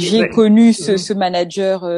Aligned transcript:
J'ai 0.00 0.28
connu 0.28 0.72
ce, 0.72 0.96
ce 0.96 1.12
manager 1.12 1.88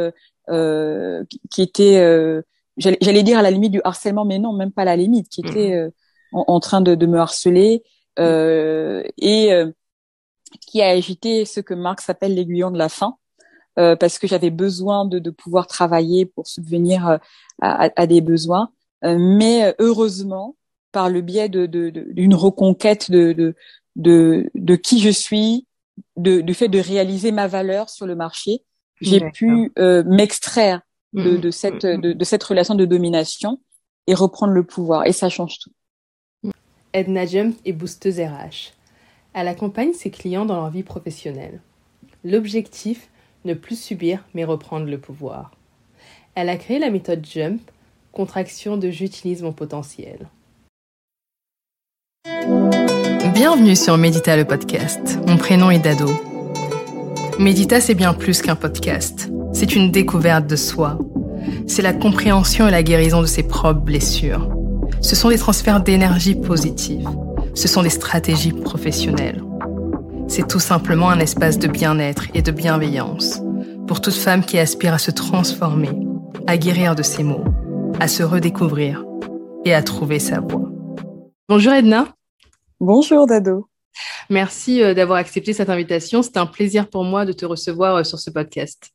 qui 1.51 1.63
était, 1.63 2.43
j'allais 2.77 3.23
dire 3.23 3.39
à 3.39 3.43
la 3.43 3.51
limite 3.51 3.73
du 3.73 3.81
harcèlement, 3.85 4.25
mais 4.25 4.39
non, 4.39 4.53
même 4.53 4.73
pas 4.73 4.83
à 4.83 4.87
la 4.87 4.97
limite, 4.97 5.29
qui 5.29 5.43
était 5.43 5.85
mhm. 5.85 5.91
en, 6.33 6.61
train 6.61 6.81
de, 6.81 6.95
de, 6.95 7.07
me 7.07 7.19
harceler 7.19 7.83
et 8.19 9.65
qui 10.67 10.83
a 10.83 10.89
agité 10.89 11.45
ce 11.45 11.61
que 11.61 11.75
Marx 11.75 12.09
appelle 12.09 12.35
l'aiguillon 12.35 12.71
de 12.71 12.79
la 12.79 12.89
faim. 12.89 13.17
Euh, 13.79 13.95
parce 13.95 14.19
que 14.19 14.27
j'avais 14.27 14.51
besoin 14.51 15.05
de, 15.07 15.21
de, 15.21 15.31
pouvoir 15.31 15.69
travailler 15.69 16.27
pour 16.27 16.49
subvenir 16.49 17.19
à, 17.63 17.89
à, 17.97 18.07
des 18.07 18.21
besoins. 18.21 18.73
Euh, 19.05 19.17
mais 19.19 19.75
heureusement, 19.79 20.57
par 20.93 21.09
le 21.09 21.21
biais 21.21 21.49
de, 21.49 21.67
d'une 21.67 22.35
reconquête 22.35 23.11
de, 23.11 23.33
de, 23.97 24.51
de, 24.55 24.77
qui 24.77 24.99
je 25.01 25.11
suis, 25.11 25.67
de, 26.17 26.41
du 26.41 26.55
fait 26.55 26.69
de 26.69 26.79
réaliser 26.79 27.33
ma 27.33 27.47
valeur 27.47 27.91
sur 27.91 28.07
le 28.07 28.15
marché, 28.15 28.63
j'ai 29.01 29.21
pu 29.31 29.73
euh, 29.79 30.03
m'extraire 30.05 30.83
de, 31.13 31.33
mmh. 31.33 31.41
de, 31.41 31.51
cette, 31.51 31.85
mmh. 31.85 32.01
de, 32.01 32.13
de, 32.13 32.25
cette 32.25 32.45
relation 32.45 32.75
de 32.75 32.85
domination 32.85 33.61
et 34.07 34.15
reprendre 34.15 34.53
le 34.53 34.65
pouvoir. 34.65 35.07
Et 35.07 35.13
ça 35.13 35.29
change 35.29 35.59
tout. 35.59 36.51
Edna 36.93 37.25
Jump 37.25 37.57
est 37.65 37.73
boosteuse 37.73 38.21
RH. 38.21 38.73
Elle 39.33 39.49
accompagne 39.49 39.93
ses 39.93 40.11
clients 40.11 40.45
dans 40.45 40.57
leur 40.57 40.71
vie 40.71 40.83
professionnelle. 40.83 41.61
L'objectif, 42.25 43.09
ne 43.45 43.55
plus 43.55 43.81
subir 43.81 44.25
mais 44.35 44.45
reprendre 44.45 44.87
le 44.87 45.01
pouvoir. 45.01 45.53
Elle 46.35 46.49
a 46.49 46.57
créé 46.57 46.79
la 46.79 46.91
méthode 46.91 47.25
JUMP, 47.25 47.61
contraction 48.13 48.77
de 48.77 48.91
j'utilise 48.91 49.43
mon 49.43 49.53
potentiel. 49.53 50.29
Bienvenue 53.43 53.75
sur 53.75 53.97
Médita 53.97 54.37
le 54.37 54.45
podcast. 54.45 55.19
Mon 55.27 55.39
prénom 55.39 55.71
est 55.71 55.79
Dado. 55.79 56.11
Médita, 57.39 57.81
c'est 57.81 57.95
bien 57.95 58.13
plus 58.13 58.43
qu'un 58.43 58.55
podcast. 58.55 59.31
C'est 59.55 59.75
une 59.75 59.91
découverte 59.91 60.47
de 60.47 60.57
soi. 60.57 60.99
C'est 61.67 61.81
la 61.81 61.95
compréhension 61.95 62.69
et 62.69 62.71
la 62.71 62.83
guérison 62.83 63.23
de 63.23 63.27
ses 63.27 63.43
propres 63.43 63.81
blessures. 63.81 64.47
Ce 65.01 65.17
sont 65.17 65.31
des 65.31 65.39
transferts 65.39 65.81
d'énergie 65.81 66.35
positive. 66.35 67.09
Ce 67.55 67.67
sont 67.67 67.83
des 67.83 67.89
stratégies 67.89 68.53
professionnelles. 68.53 69.43
C'est 70.29 70.47
tout 70.47 70.61
simplement 70.61 71.09
un 71.09 71.19
espace 71.19 71.59
de 71.59 71.67
bien-être 71.67 72.27
et 72.35 72.43
de 72.43 72.51
bienveillance 72.51 73.41
pour 73.87 74.03
toute 74.03 74.13
femme 74.13 74.45
qui 74.45 74.59
aspire 74.59 74.93
à 74.93 74.99
se 74.99 75.13
transformer, 75.13 75.93
à 76.47 76.59
guérir 76.59 76.95
de 76.95 77.03
ses 77.03 77.23
maux, 77.23 77.45
à 78.01 78.07
se 78.07 78.23
redécouvrir 78.23 79.03
et 79.65 79.73
à 79.73 79.83
trouver 79.83 80.19
sa 80.19 80.41
voie. 80.41 80.69
Bonjour 81.49 81.73
Edna. 81.73 82.05
Bonjour 82.83 83.27
Dado. 83.27 83.69
Merci 84.31 84.83
euh, 84.83 84.95
d'avoir 84.95 85.19
accepté 85.19 85.53
cette 85.53 85.69
invitation. 85.69 86.23
C'est 86.23 86.39
un 86.39 86.47
plaisir 86.47 86.89
pour 86.89 87.05
moi 87.05 87.27
de 87.27 87.33
te 87.33 87.45
recevoir 87.45 87.97
euh, 87.97 88.05
sur 88.05 88.19
ce 88.19 88.31
podcast. 88.31 88.89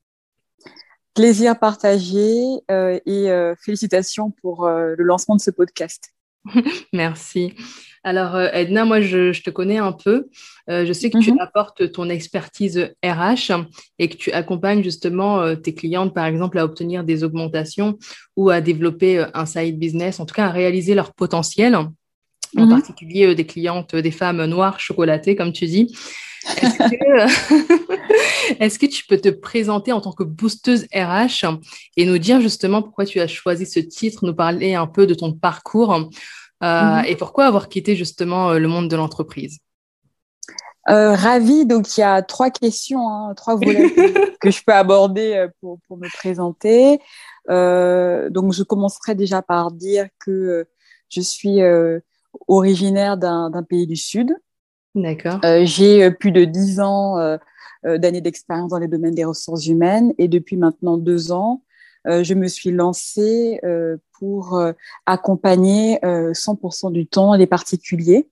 Plaisir 1.13 1.59
partagé 1.59 2.33
euh, 2.71 2.99
et 3.05 3.29
félicitations 3.63 4.31
pour 4.41 4.67
le 4.67 5.01
lancement 5.01 5.35
de 5.35 5.41
ce 5.41 5.51
podcast. 5.51 6.09
Merci. 6.93 7.53
Alors, 8.03 8.37
Edna, 8.37 8.83
moi, 8.83 8.99
je, 8.99 9.41
te 9.41 9.49
connais 9.49 9.77
un 9.77 9.93
peu. 9.93 10.27
Je 10.67 10.91
sais 10.91 11.09
que 11.09 11.19
tu 11.19 11.31
mhm. 11.31 11.39
apportes 11.39 11.93
ton 11.93 12.09
expertise 12.09 12.93
RH 13.01 13.53
et 13.97 14.09
que 14.09 14.17
tu 14.17 14.31
accompagnes 14.33 14.83
justement 14.83 15.55
tes 15.55 15.73
clientes, 15.73 16.13
par 16.13 16.25
exemple, 16.25 16.59
à 16.59 16.65
obtenir 16.65 17.05
des 17.05 17.23
augmentations 17.23 17.97
ou 18.35 18.49
à 18.49 18.59
développer 18.59 19.25
un 19.33 19.45
side 19.45 19.79
business, 19.79 20.19
en 20.19 20.25
tout 20.25 20.35
cas 20.35 20.47
à 20.47 20.51
réaliser 20.51 20.95
leur 20.95 21.13
potentiel, 21.13 21.77
en 22.57 22.65
mhm. 22.65 22.69
particulier 22.69 23.35
des 23.35 23.45
clientes, 23.45 23.95
des 23.95 24.11
femmes 24.11 24.45
noires 24.45 24.79
chocolatées, 24.79 25.35
comme 25.35 25.53
tu 25.53 25.65
dis. 25.65 25.95
Est-ce 28.59 28.77
que, 28.77 28.85
tu 28.85 29.05
peux 29.07 29.17
te 29.17 29.29
présenter 29.29 29.91
en 29.91 30.01
tant 30.01 30.11
que 30.11 30.23
boosteuse 30.23 30.85
RH 30.93 31.45
et 31.97 32.05
nous 32.05 32.19
dire 32.19 32.39
justement 32.39 32.83
pourquoi 32.83 33.05
tu 33.05 33.19
as 33.19 33.27
choisi 33.27 33.65
ce 33.65 33.79
titre, 33.79 34.25
nous 34.25 34.35
parler 34.35 34.75
un 34.75 34.87
peu 34.87 35.07
de 35.07 35.15
ton 35.15 35.33
parcours 35.33 35.93
euh, 35.93 36.99
mhm. 36.99 37.05
et 37.05 37.15
pourquoi 37.15 37.45
avoir 37.45 37.67
quitté 37.67 37.95
justement 37.95 38.51
euh, 38.51 38.59
le 38.59 38.67
monde 38.67 38.89
de 38.89 38.95
l'entreprise? 38.95 39.59
Euh, 40.87 41.15
Ravi. 41.15 41.65
Donc, 41.65 41.97
il 41.97 42.01
y 42.01 42.03
a 42.03 42.21
trois 42.21 42.51
questions, 42.51 43.09
hein, 43.09 43.33
trois 43.35 43.55
volets 43.55 43.91
que, 44.39 44.51
je 44.51 44.61
peux 44.65 44.73
aborder 44.73 45.47
pour, 45.59 45.79
pour 45.87 45.97
me 45.97 46.07
présenter. 46.09 46.99
donc, 47.49 48.53
je 48.53 48.63
commencerai 48.63 49.15
déjà 49.15 49.41
par 49.41 49.71
dire 49.71 50.07
que 50.19 50.67
je 51.09 51.21
suis 51.21 51.59
originaire 52.47 53.17
d'un 53.17 53.63
pays 53.67 53.87
du 53.87 53.95
Sud. 53.95 54.35
D'accord. 54.93 55.39
J'ai 55.63 56.11
plus 56.11 56.31
de 56.31 56.45
dix 56.45 56.79
ans 56.79 57.37
d'années 57.83 58.21
d'expérience 58.21 58.71
dans 58.71 58.79
les 58.79 58.87
domaines 58.87 59.15
des 59.15 59.25
ressources 59.25 59.67
humaines 59.67 60.13
et 60.17 60.27
depuis 60.27 60.57
maintenant 60.57 60.97
deux 60.97 61.31
ans, 61.31 61.61
euh, 62.07 62.23
je 62.23 62.33
me 62.33 62.47
suis 62.47 62.71
lancée 62.71 63.59
euh, 63.63 63.97
pour 64.19 64.55
euh, 64.55 64.73
accompagner 65.05 65.99
100% 66.03 66.91
du 66.91 67.07
temps 67.07 67.35
les 67.35 67.47
particuliers. 67.47 68.29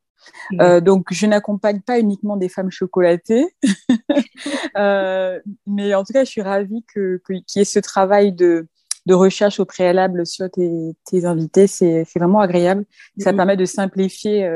Mmh. 0.51 0.79
donc, 0.79 1.07
je 1.11 1.25
n'accompagne 1.25 1.81
pas 1.81 1.99
uniquement 1.99 2.37
des 2.37 2.47
femmes 2.47 2.71
chocolatées, 2.71 3.45
mais 5.67 5.93
en 5.93 6.03
tout 6.05 6.13
cas, 6.13 6.23
je 6.23 6.29
suis 6.29 6.41
ravie 6.41 6.85
que, 6.93 7.21
qu'il 7.27 7.43
y 7.57 7.59
ait 7.59 7.65
ce 7.65 7.79
travail 7.79 8.31
de, 8.31 8.67
de 9.05 9.13
recherche 9.13 9.59
au 9.59 9.65
préalable 9.65 10.25
sur 10.25 10.49
tes, 10.49 10.95
tes 11.05 11.25
invités. 11.25 11.67
C'est, 11.67 12.05
vraiment 12.15 12.39
agréable. 12.39 12.85
Ça 13.19 13.31
mmh. 13.31 13.35
permet 13.35 13.57
de 13.57 13.65
simplifier 13.65 14.49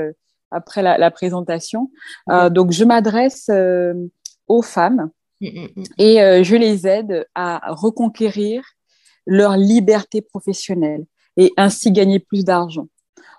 après 0.52 0.82
la, 0.82 0.98
la 0.98 1.12
présentation. 1.12 1.92
Mmh. 2.28 2.50
donc, 2.50 2.72
je 2.72 2.84
m'adresse 2.84 3.50
aux 4.48 4.62
femmes 4.62 5.10
et 5.42 6.44
je 6.44 6.56
les 6.56 6.88
aide 6.88 7.28
à 7.36 7.74
reconquérir 7.74 8.64
leur 9.26 9.58
liberté 9.58 10.22
professionnelle 10.22 11.06
et 11.36 11.52
ainsi 11.58 11.92
gagner 11.92 12.20
plus 12.20 12.44
d'argent. 12.44 12.88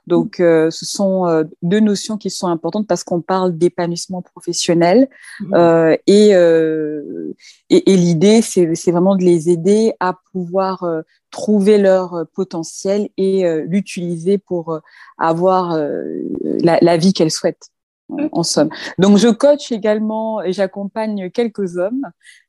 Donc, 0.08 0.40
euh, 0.40 0.70
ce 0.70 0.86
sont 0.86 1.26
euh, 1.26 1.44
deux 1.62 1.80
notions 1.80 2.16
qui 2.16 2.30
sont 2.30 2.48
importantes 2.48 2.86
parce 2.86 3.04
qu'on 3.04 3.20
parle 3.20 3.56
d'épanouissement 3.56 4.22
professionnel 4.22 5.08
mmh. 5.40 5.54
euh, 5.54 5.96
et, 6.06 6.34
euh, 6.34 7.34
et, 7.70 7.92
et 7.92 7.96
l'idée, 7.96 8.42
c'est 8.42 8.90
vraiment 8.90 9.14
de 9.14 9.24
les 9.24 9.50
aider 9.50 9.92
à 10.00 10.14
pouvoir 10.32 10.82
euh, 10.82 11.02
trouver 11.30 11.78
leur 11.78 12.24
potentiel 12.34 13.10
et 13.18 13.44
l'utiliser 13.66 14.38
pour 14.38 14.80
avoir 15.18 15.78
la, 16.42 16.78
la, 16.80 16.96
vie 16.96 17.12
qu'elles 17.12 17.30
souhaitent 17.30 17.68
en 18.32 18.42
somme. 18.42 18.70
Donc, 18.98 19.18
je 19.18 19.28
coach 19.28 19.70
également 19.72 20.42
et 20.42 20.52
j'accompagne 20.52 21.30
quelques 21.30 21.76
hommes. 21.76 22.02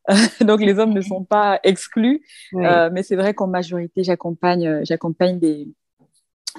Donc, 0.42 0.62
les 0.62 0.80
hommes 0.80 0.94
ne 0.94 1.02
sont 1.02 1.24
pas 1.24 1.60
exclus, 1.64 2.22
euh, 2.56 2.90
mais 2.92 3.04
c'est 3.04 3.16
vrai 3.16 3.34
qu'en 3.34 3.48
majorité, 3.48 4.04
j'accompagne, 4.04 4.84
j'accompagne 4.84 5.40
des, 5.40 5.68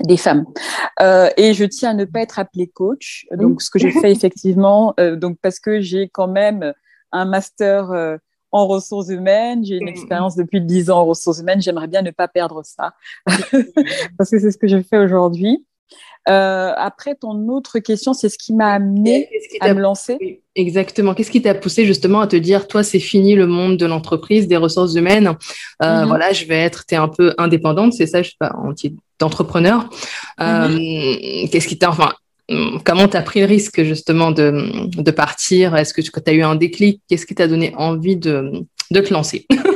des 0.00 0.16
femmes. 0.16 0.44
Euh, 1.00 1.28
et 1.36 1.54
je 1.54 1.64
tiens 1.64 1.90
à 1.90 1.94
ne 1.94 2.04
pas 2.04 2.20
être 2.20 2.38
appelée 2.38 2.68
coach. 2.68 3.26
Donc, 3.32 3.62
ce 3.62 3.70
que 3.70 3.78
je 3.78 3.88
fais 3.88 4.12
effectivement, 4.12 4.94
euh, 5.00 5.16
donc 5.16 5.38
parce 5.42 5.60
que 5.60 5.80
j'ai 5.80 6.08
quand 6.08 6.28
même 6.28 6.72
un 7.12 7.24
master 7.24 7.90
euh, 7.90 8.16
en 8.52 8.66
ressources 8.66 9.08
humaines, 9.08 9.64
j'ai 9.64 9.76
une 9.76 9.88
expérience 9.88 10.36
depuis 10.36 10.60
dix 10.60 10.90
ans 10.90 11.00
en 11.00 11.06
ressources 11.06 11.40
humaines. 11.40 11.62
J'aimerais 11.62 11.88
bien 11.88 12.02
ne 12.02 12.10
pas 12.10 12.28
perdre 12.28 12.62
ça 12.64 12.94
parce 14.18 14.30
que 14.30 14.38
c'est 14.38 14.50
ce 14.50 14.58
que 14.58 14.68
je 14.68 14.80
fais 14.82 14.98
aujourd'hui. 14.98 15.64
Euh, 16.28 16.72
après, 16.76 17.14
ton 17.14 17.48
autre 17.48 17.78
question, 17.78 18.12
c'est 18.12 18.28
ce 18.28 18.38
qui 18.38 18.52
m'a 18.52 18.72
amené 18.74 19.28
à 19.60 19.72
me 19.72 19.80
lancer? 19.80 20.42
Exactement. 20.54 21.14
Qu'est-ce 21.14 21.30
qui 21.30 21.42
t'a 21.42 21.54
poussé 21.54 21.86
justement 21.86 22.20
à 22.20 22.26
te 22.26 22.36
dire, 22.36 22.68
toi, 22.68 22.82
c'est 22.82 23.00
fini 23.00 23.34
le 23.34 23.46
monde 23.46 23.78
de 23.78 23.86
l'entreprise, 23.86 24.46
des 24.46 24.56
ressources 24.56 24.94
humaines. 24.94 25.36
Euh, 25.82 26.02
mhm. 26.02 26.08
Voilà, 26.08 26.32
je 26.32 26.44
vais 26.44 26.58
être, 26.58 26.84
tu 26.86 26.94
es 26.94 26.98
un 26.98 27.08
peu 27.08 27.34
indépendante, 27.38 27.94
c'est 27.94 28.06
ça, 28.06 28.22
je 28.22 28.30
sais 28.30 28.36
pas, 28.38 28.52
en 28.54 28.72
d'entrepreneur. 29.18 29.88
Euh, 30.40 30.68
mhm. 30.68 31.48
Qu'est-ce 31.50 31.66
qui 31.66 31.78
t'a, 31.78 31.88
enfin, 31.88 32.12
comment 32.84 33.08
tu 33.08 33.16
as 33.16 33.22
pris 33.22 33.40
le 33.40 33.46
risque 33.46 33.82
justement 33.82 34.30
de, 34.30 34.86
de 34.88 35.10
partir? 35.10 35.74
Est-ce 35.74 35.94
que 35.94 36.02
tu 36.02 36.30
as 36.30 36.34
eu 36.34 36.42
un 36.42 36.54
déclic? 36.54 37.00
Qu'est-ce 37.08 37.26
qui 37.26 37.34
t'a 37.34 37.48
donné 37.48 37.72
envie 37.76 38.16
de, 38.16 38.52
de 38.90 39.00
te 39.00 39.12
lancer? 39.12 39.46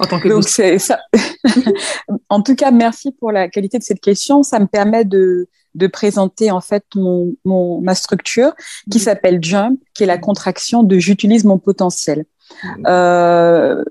en 0.00 0.06
tant 0.06 0.20
que 0.20 0.28
Donc 0.28 0.48
c'est 0.48 0.78
ça. 0.78 0.98
en 2.28 2.42
tout 2.42 2.54
cas, 2.54 2.70
merci 2.70 3.12
pour 3.12 3.32
la 3.32 3.48
qualité 3.48 3.78
de 3.78 3.84
cette 3.84 4.00
question. 4.00 4.42
Ça 4.42 4.58
me 4.58 4.66
permet 4.66 5.04
de 5.04 5.48
de 5.76 5.86
présenter 5.86 6.50
en 6.50 6.60
fait 6.60 6.84
mon, 6.96 7.36
mon 7.44 7.80
ma 7.80 7.94
structure 7.94 8.52
qui 8.90 8.98
mhm. 8.98 9.04
s'appelle 9.04 9.38
Jump, 9.40 9.80
qui 9.94 10.02
est 10.02 10.06
la 10.06 10.18
contraction 10.18 10.82
de 10.82 10.98
j'utilise 10.98 11.44
mon 11.44 11.58
potentiel. 11.58 12.24
Mhm. 12.64 12.84
Euh, 12.86 13.84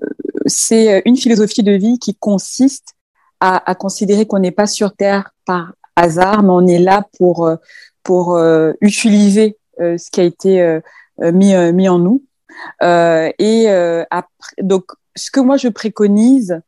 c'est 0.46 1.02
une 1.06 1.16
philosophie 1.16 1.62
de 1.62 1.72
vie 1.72 1.98
qui 1.98 2.14
consiste 2.14 2.94
à, 3.40 3.70
à 3.70 3.74
considérer 3.74 4.26
qu'on 4.26 4.40
n'est 4.40 4.50
pas 4.50 4.66
sur 4.66 4.94
Terre 4.94 5.30
par 5.46 5.72
hasard, 5.96 6.42
mais 6.42 6.50
on 6.50 6.66
est 6.66 6.78
là 6.78 7.06
pour 7.16 7.48
pour 8.02 8.34
euh, 8.34 8.72
utiliser 8.80 9.56
euh, 9.80 9.98
ce 9.98 10.10
qui 10.10 10.20
a 10.20 10.24
été 10.24 10.60
euh, 10.62 10.80
mis 11.32 11.54
mis 11.72 11.88
en 11.88 11.98
nous. 11.98 12.24
et 12.80 13.68
après, 14.10 14.54
donc 14.62 14.84
ce 15.16 15.30
que 15.30 15.40
moi 15.40 15.56
je 15.56 15.68
préconise, 15.68 16.60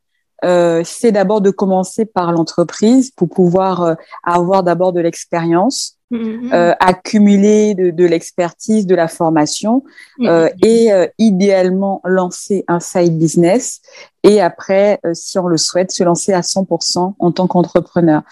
euh, 0.45 0.83
c'est 0.85 1.13
d'abord 1.13 1.41
de 1.41 1.51
commencer 1.51 2.05
par 2.05 2.33
l'entreprise 2.33 3.11
pour 3.13 3.29
pouvoir 3.29 3.83
euh, 3.83 3.95
avoir 4.25 4.65
d'abord 4.65 4.93
de 4.93 5.01
l'expérience 5.01 5.99
mm-hmm. 6.11 6.77
accumuler 6.81 7.75
de, 7.75 8.05
l'expertise, 8.05 8.87
de 8.87 8.95
la 8.97 9.07
formation 9.07 9.85
mm-hmm. 10.19 10.53
et 10.65 10.91
idéalement 11.19 12.01
lancer 12.05 12.65
un 12.67 12.81
side 12.81 13.19
business 13.19 13.81
et 14.25 14.41
après, 14.41 15.01
si 15.15 15.39
on 15.39 15.47
le 15.47 15.57
souhaite, 15.57 15.93
se 15.93 16.03
lancer 16.03 16.33
à 16.33 16.41
100% 16.41 17.15
en 17.19 17.33
tant 17.33 17.47
qu'entrepreneur. 17.47 18.23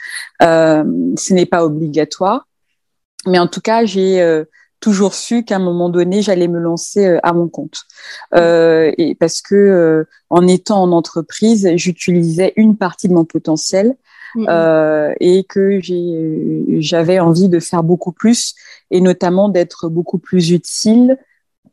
ce 0.41 1.33
n'est 1.33 1.47
pas 1.47 1.65
obligatoire, 1.65 2.47
mais 3.27 3.39
en 3.39 3.47
tout 3.47 3.61
cas, 3.61 3.85
j'ai 3.85 4.45
toujours 4.81 5.15
su 5.15 5.45
qu'à 5.45 5.57
un 5.57 5.61
moment 5.61 5.89
donné, 5.91 6.23
j'allais 6.23 6.49
me 6.49 6.59
lancer 6.59 7.07
euh, 7.07 7.19
à 7.23 7.33
mon 7.33 7.49
compte. 7.49 7.83
Euh, 8.35 8.91
et 8.99 9.15
parce 9.15 9.43
que 9.43 9.55
euh, 9.55 10.05
en 10.31 10.47
étant 10.47 10.83
en 10.83 10.93
entreprise, 10.93 11.69
j'utilisais 11.77 12.53
une 12.57 12.77
partie 12.77 13.09
de 13.09 13.15
mon 13.15 13.25
potentiel 13.25 13.97
euh, 14.49 15.13
et 15.21 15.45
que 15.45 15.81
j'avais 16.81 17.19
envie 17.19 17.49
de 17.49 17.61
faire 17.61 17.83
beaucoup 17.83 18.13
plus 18.13 18.55
et 18.91 19.01
notamment 19.01 19.49
d'être 19.49 19.89
beaucoup 19.89 20.19
plus 20.19 20.51
utile 20.51 21.19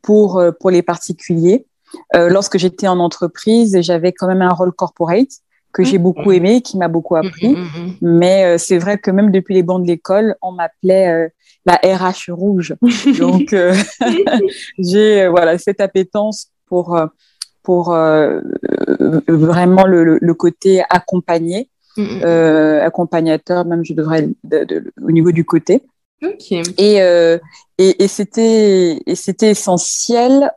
pour 0.02 0.42
pour 0.60 0.70
les 0.70 0.82
particuliers. 0.82 1.66
lorsque 2.14 2.58
j'étais 2.58 2.88
en 2.88 2.98
entreprise, 2.98 3.80
j'avais 3.80 4.12
quand 4.12 4.26
même 4.26 4.42
un 4.42 4.52
rôle 4.52 4.72
corporate 4.72 5.40
que 5.72 5.84
j'ai 5.84 5.98
beaucoup 5.98 6.32
aimé, 6.32 6.62
qui 6.62 6.76
m'a 6.76 6.88
beaucoup 6.88 7.16
appris. 7.16 7.56
Mais 8.00 8.58
c'est 8.58 8.78
vrai 8.78 8.98
que 8.98 9.10
même 9.10 9.30
depuis 9.30 9.54
les 9.54 9.62
bancs 9.62 9.82
de 9.82 9.86
l'école, 9.86 10.36
on 10.42 10.52
m'appelait 10.52 11.30
la 11.68 11.76
RH 11.84 12.30
rouge. 12.30 12.74
Donc, 13.18 13.52
euh, 13.52 13.74
j'ai 14.78 15.22
euh, 15.22 15.30
voilà 15.30 15.58
cette 15.58 15.80
appétence 15.80 16.48
pour 16.66 16.96
euh, 16.96 17.06
pour 17.62 17.90
vraiment 19.28 19.86
le, 19.86 20.32
côté 20.32 20.82
accompagné, 20.88 21.68
accompagnateur, 21.98 23.66
même 23.66 23.84
je 23.84 23.92
devrais 23.92 24.26
au 25.02 25.10
niveau 25.10 25.32
du 25.32 25.44
côté. 25.44 25.82
Et, 26.78 26.96
et, 27.76 28.08
c'était 28.08 29.02
et 29.04 29.14
c'était 29.14 29.50
essentiel. 29.50 30.50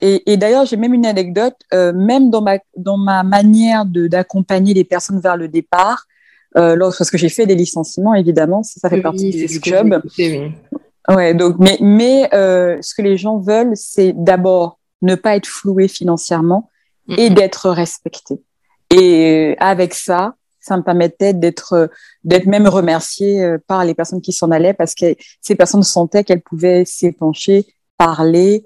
Et, 0.00 0.32
et 0.32 0.36
d'ailleurs, 0.36 0.66
j'ai 0.66 0.76
même 0.76 0.94
une 0.94 1.06
anecdote, 1.06 1.56
même 1.72 2.30
dans 2.30 2.42
ma 2.42 2.58
dans 2.76 2.98
ma 2.98 3.22
manière 3.22 3.84
d'accompagner 3.86 4.74
les 4.74 4.84
personnes 4.84 5.20
vers 5.20 5.36
le 5.36 5.48
départ, 5.48 6.06
euh, 6.56 6.76
parce 6.78 7.10
que 7.10 7.18
j'ai 7.18 7.28
fait 7.28 7.46
des 7.46 7.54
licenciements, 7.54 8.14
évidemment, 8.14 8.62
ça, 8.62 8.88
fait 8.88 9.02
partie 9.02 9.30
du 9.30 9.60
job. 9.62 10.02
Ouais, 11.08 11.34
donc, 11.34 11.56
mais, 11.58 11.78
mais 11.80 12.28
euh, 12.34 12.78
ce 12.80 12.94
que 12.94 13.02
les 13.02 13.16
gens 13.16 13.38
veulent, 13.38 13.72
c'est 13.74 14.12
d'abord 14.12 14.80
ne 15.02 15.14
pas 15.14 15.36
être 15.36 15.46
floué 15.46 15.88
financièrement 15.88 16.70
et 17.08 17.30
d'être 17.30 17.70
respecté. 17.70 18.40
Et 18.90 19.52
euh, 19.52 19.54
avec 19.60 19.94
ça, 19.94 20.34
ça 20.58 20.76
me 20.76 20.82
permettait 20.82 21.32
d'être 21.32 21.88
d'être 22.24 22.46
même 22.46 22.66
remercié 22.66 23.44
euh, 23.44 23.58
par 23.68 23.84
les 23.84 23.94
personnes 23.94 24.20
qui 24.20 24.32
s'en 24.32 24.50
allaient 24.50 24.74
parce 24.74 24.94
que 24.94 25.14
ces 25.40 25.54
personnes 25.54 25.84
sentaient 25.84 26.24
qu'elles 26.24 26.42
pouvaient 26.42 26.84
s'épancher, 26.84 27.66
parler. 27.98 28.64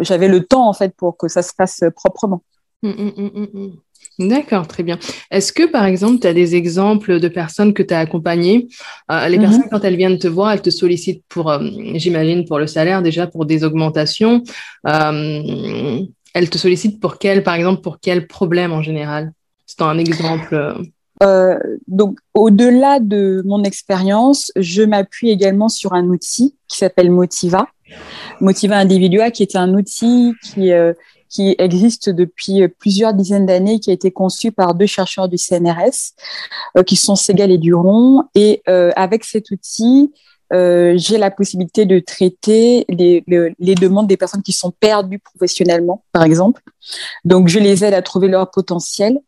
J'avais 0.00 0.28
le 0.28 0.44
temps 0.44 0.68
en 0.68 0.72
fait 0.72 0.94
pour 0.96 1.16
que 1.16 1.28
ça 1.28 1.42
se 1.42 1.52
fasse 1.56 1.82
proprement. 1.94 2.42
Mmh, 2.82 2.88
mmh, 2.88 3.48
mmh, 3.52 3.70
D'accord, 4.18 4.68
très 4.68 4.82
bien. 4.82 4.98
Est-ce 5.30 5.52
que, 5.52 5.70
par 5.70 5.84
exemple, 5.86 6.20
tu 6.20 6.26
as 6.26 6.34
des 6.34 6.54
exemples 6.54 7.18
de 7.18 7.28
personnes 7.28 7.72
que 7.72 7.82
tu 7.82 7.94
as 7.94 7.98
accompagnées? 7.98 8.68
Euh, 9.10 9.28
Les 9.28 9.38
mhm. 9.38 9.42
personnes, 9.42 9.68
quand 9.70 9.84
elles 9.84 9.96
viennent 9.96 10.18
te 10.18 10.28
voir, 10.28 10.52
elles 10.52 10.62
te 10.62 10.70
sollicitent 10.70 11.24
pour, 11.28 11.50
euh, 11.50 11.58
j'imagine, 11.94 12.44
pour 12.44 12.58
le 12.58 12.66
salaire, 12.66 13.02
déjà 13.02 13.26
pour 13.26 13.46
des 13.46 13.64
augmentations. 13.64 14.42
Euh, 14.86 16.00
elles 16.34 16.50
te 16.50 16.58
sollicitent 16.58 17.00
pour 17.00 17.18
quel, 17.18 17.42
par 17.42 17.54
exemple, 17.54 17.80
pour 17.80 17.98
quel 18.00 18.26
problème 18.26 18.72
en 18.72 18.82
général? 18.82 19.32
C'est 19.66 19.82
un 19.82 19.98
exemple. 19.98 20.76
Donc, 21.20 22.18
au-delà 22.34 23.00
de 23.00 23.42
mon 23.44 23.62
expérience, 23.64 24.52
je 24.56 24.82
m'appuie 24.82 25.30
également 25.30 25.68
sur 25.68 25.92
un 25.92 26.06
outil 26.08 26.56
qui 26.68 26.78
s'appelle 26.78 27.10
Motiva. 27.10 27.68
Motiva 28.40 28.76
Individua, 28.76 29.30
qui 29.30 29.42
est 29.42 29.56
un 29.56 29.74
outil 29.74 30.34
qui 30.42 30.72
qui 31.34 31.56
existe 31.58 32.10
depuis 32.10 32.68
plusieurs 32.68 33.12
dizaines 33.12 33.46
d'années, 33.46 33.80
qui 33.80 33.90
a 33.90 33.92
été 33.92 34.12
conçu 34.12 34.52
par 34.52 34.74
deux 34.74 34.86
chercheurs 34.86 35.28
du 35.28 35.36
CNRS, 35.36 36.14
euh, 36.78 36.84
qui 36.84 36.94
sont 36.94 37.16
Segal 37.16 37.50
et 37.50 37.58
Duron. 37.58 38.22
Et 38.36 38.62
euh, 38.68 38.92
avec 38.94 39.24
cet 39.24 39.50
outil, 39.50 40.12
euh, 40.52 40.94
j'ai 40.96 41.18
la 41.18 41.32
possibilité 41.32 41.86
de 41.86 41.98
traiter 41.98 42.84
les, 42.88 43.24
les, 43.26 43.74
demandes 43.74 44.06
des 44.06 44.16
personnes 44.16 44.42
qui 44.42 44.52
sont 44.52 44.70
perdues 44.70 45.18
professionnellement, 45.18 46.04
par 46.12 46.22
exemple. 46.22 46.62
Donc, 47.24 47.48
je 47.48 47.58
les 47.58 47.84
aide 47.84 47.94
à 47.94 48.02
trouver 48.02 48.28
leur 48.28 48.50
potentiel 48.52 49.18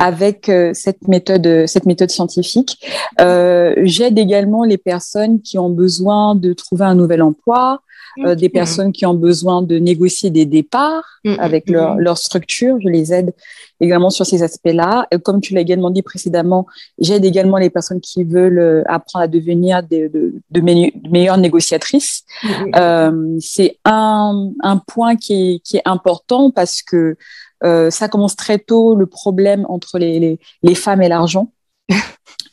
avec 0.00 0.50
cette 0.72 1.06
méthode, 1.06 1.66
cette 1.66 1.86
méthode 1.86 2.10
scientifique. 2.10 2.78
J'aide 3.18 4.18
également 4.18 4.64
les 4.64 4.78
personnes 4.78 5.40
qui 5.42 5.58
ont 5.58 5.70
besoin 5.70 6.34
de 6.34 6.52
trouver 6.52 6.84
un 6.84 6.94
nouvel 6.94 7.22
emploi, 7.22 7.82
euh, 8.24 8.34
des 8.34 8.48
personnes 8.48 8.92
qui 8.92 9.04
ont 9.04 9.14
besoin 9.14 9.62
de 9.62 9.78
négocier 9.78 10.30
des 10.30 10.46
départs 10.46 11.04
mm, 11.24 11.32
mm, 11.32 11.36
avec 11.38 11.68
leur, 11.68 11.96
mm. 11.96 12.00
leur 12.00 12.16
structure. 12.18 12.78
Je 12.80 12.88
les 12.88 13.12
aide 13.12 13.34
également 13.80 14.08
sur 14.08 14.24
ces 14.24 14.42
aspects-là. 14.42 15.06
Comme 15.22 15.40
tu 15.40 15.52
l'as 15.52 15.60
également 15.60 15.90
dit 15.90 16.02
précédemment, 16.02 16.66
j'aide 16.98 17.24
également 17.24 17.58
les 17.58 17.68
personnes 17.68 18.00
qui 18.00 18.24
veulent 18.24 18.58
euh, 18.58 18.82
apprendre 18.86 19.24
à 19.24 19.28
devenir 19.28 19.82
de, 19.82 20.08
de, 20.08 20.34
de 20.50 20.60
meilleures 21.10 21.36
négociatrices. 21.36 22.24
Euh, 22.74 23.36
c'est 23.40 23.78
un, 23.84 24.50
un 24.62 24.78
point 24.78 25.16
qui 25.16 25.34
est, 25.34 25.58
qui 25.58 25.76
est 25.76 25.82
important 25.84 26.50
parce 26.50 26.82
que 26.82 26.96
euh, 26.96 27.16
ça 27.62 28.08
commence 28.08 28.36
très 28.36 28.58
tôt 28.58 28.94
le 28.94 29.06
problème 29.06 29.66
entre 29.68 29.98
les, 29.98 30.20
les, 30.20 30.38
les 30.62 30.74
femmes 30.74 31.02
et 31.02 31.08
l'argent. 31.08 31.52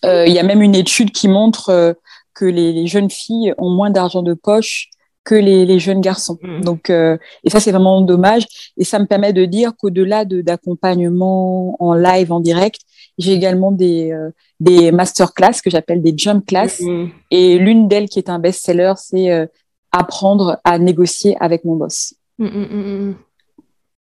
Euh, 0.05 0.27
il 0.27 0.33
y 0.33 0.39
a 0.39 0.43
même 0.43 0.61
une 0.61 0.75
étude 0.75 1.11
qui 1.11 1.29
montre 1.29 1.95
que 2.33 2.43
les, 2.43 2.73
les, 2.73 2.87
jeunes 2.87 3.09
filles 3.09 3.53
ont 3.57 3.69
moins 3.69 3.89
d'argent 3.89 4.21
de 4.21 4.33
poche 4.33 4.89
que 5.23 5.35
les, 5.35 5.65
les 5.65 5.79
jeunes 5.79 6.01
garçons. 6.01 6.37
Mmh. 6.41 6.61
Donc, 6.61 6.89
euh, 6.89 7.17
et 7.43 7.49
ça, 7.49 7.59
c'est 7.59 7.71
vraiment 7.71 8.01
dommage. 8.01 8.45
Et 8.77 8.83
ça 8.83 8.99
me 8.99 9.05
permet 9.05 9.33
de 9.33 9.45
dire 9.45 9.73
qu'au-delà 9.77 10.25
de, 10.25 10.41
d'accompagnement 10.41 11.81
en 11.81 11.93
live, 11.93 12.31
en 12.31 12.39
direct, 12.39 12.81
j'ai 13.17 13.33
également 13.33 13.71
des, 13.71 14.11
euh, 14.11 14.31
des 14.59 14.91
masterclass 14.91 15.61
que 15.63 15.69
j'appelle 15.69 16.01
des 16.01 16.13
jump 16.15 16.45
class. 16.45 16.81
Mmh. 16.81 17.05
Et 17.31 17.57
l'une 17.57 17.87
d'elles 17.87 18.09
qui 18.09 18.19
est 18.19 18.29
un 18.29 18.39
best-seller, 18.39 18.93
c'est 18.97 19.31
euh, 19.31 19.45
apprendre 19.91 20.59
à 20.63 20.77
négocier 20.79 21.37
avec 21.39 21.63
mon 21.63 21.75
boss. 21.75 22.15
Mmh, 22.39 23.13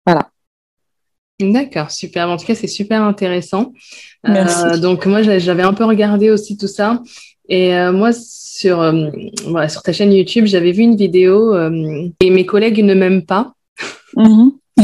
voilà. 0.06 0.30
D'accord, 1.40 1.90
super. 1.90 2.28
En 2.28 2.36
tout 2.36 2.46
cas, 2.46 2.54
c'est 2.54 2.66
super 2.66 3.02
intéressant. 3.02 3.72
Merci. 4.24 4.80
donc 4.80 5.06
moi, 5.06 5.22
j'avais 5.22 5.62
un 5.62 5.72
peu 5.72 5.84
regardé 5.84 6.30
aussi 6.30 6.56
tout 6.56 6.66
ça. 6.66 7.02
Et 7.48 7.72
moi, 7.92 8.12
sur, 8.58 8.80
euh, 8.80 9.10
voilà, 9.46 9.68
sur 9.68 9.82
ta 9.82 9.92
chaîne 9.92 10.12
YouTube, 10.12 10.46
j'avais 10.46 10.72
vu 10.72 10.82
une 10.82 10.96
vidéo 10.96 11.54
euh, 11.54 12.08
et 12.20 12.30
mes 12.30 12.44
collègues 12.44 12.82
ne 12.82 12.94
m'aiment 12.94 13.24
pas. 13.24 13.52
Mhm. 14.16 14.52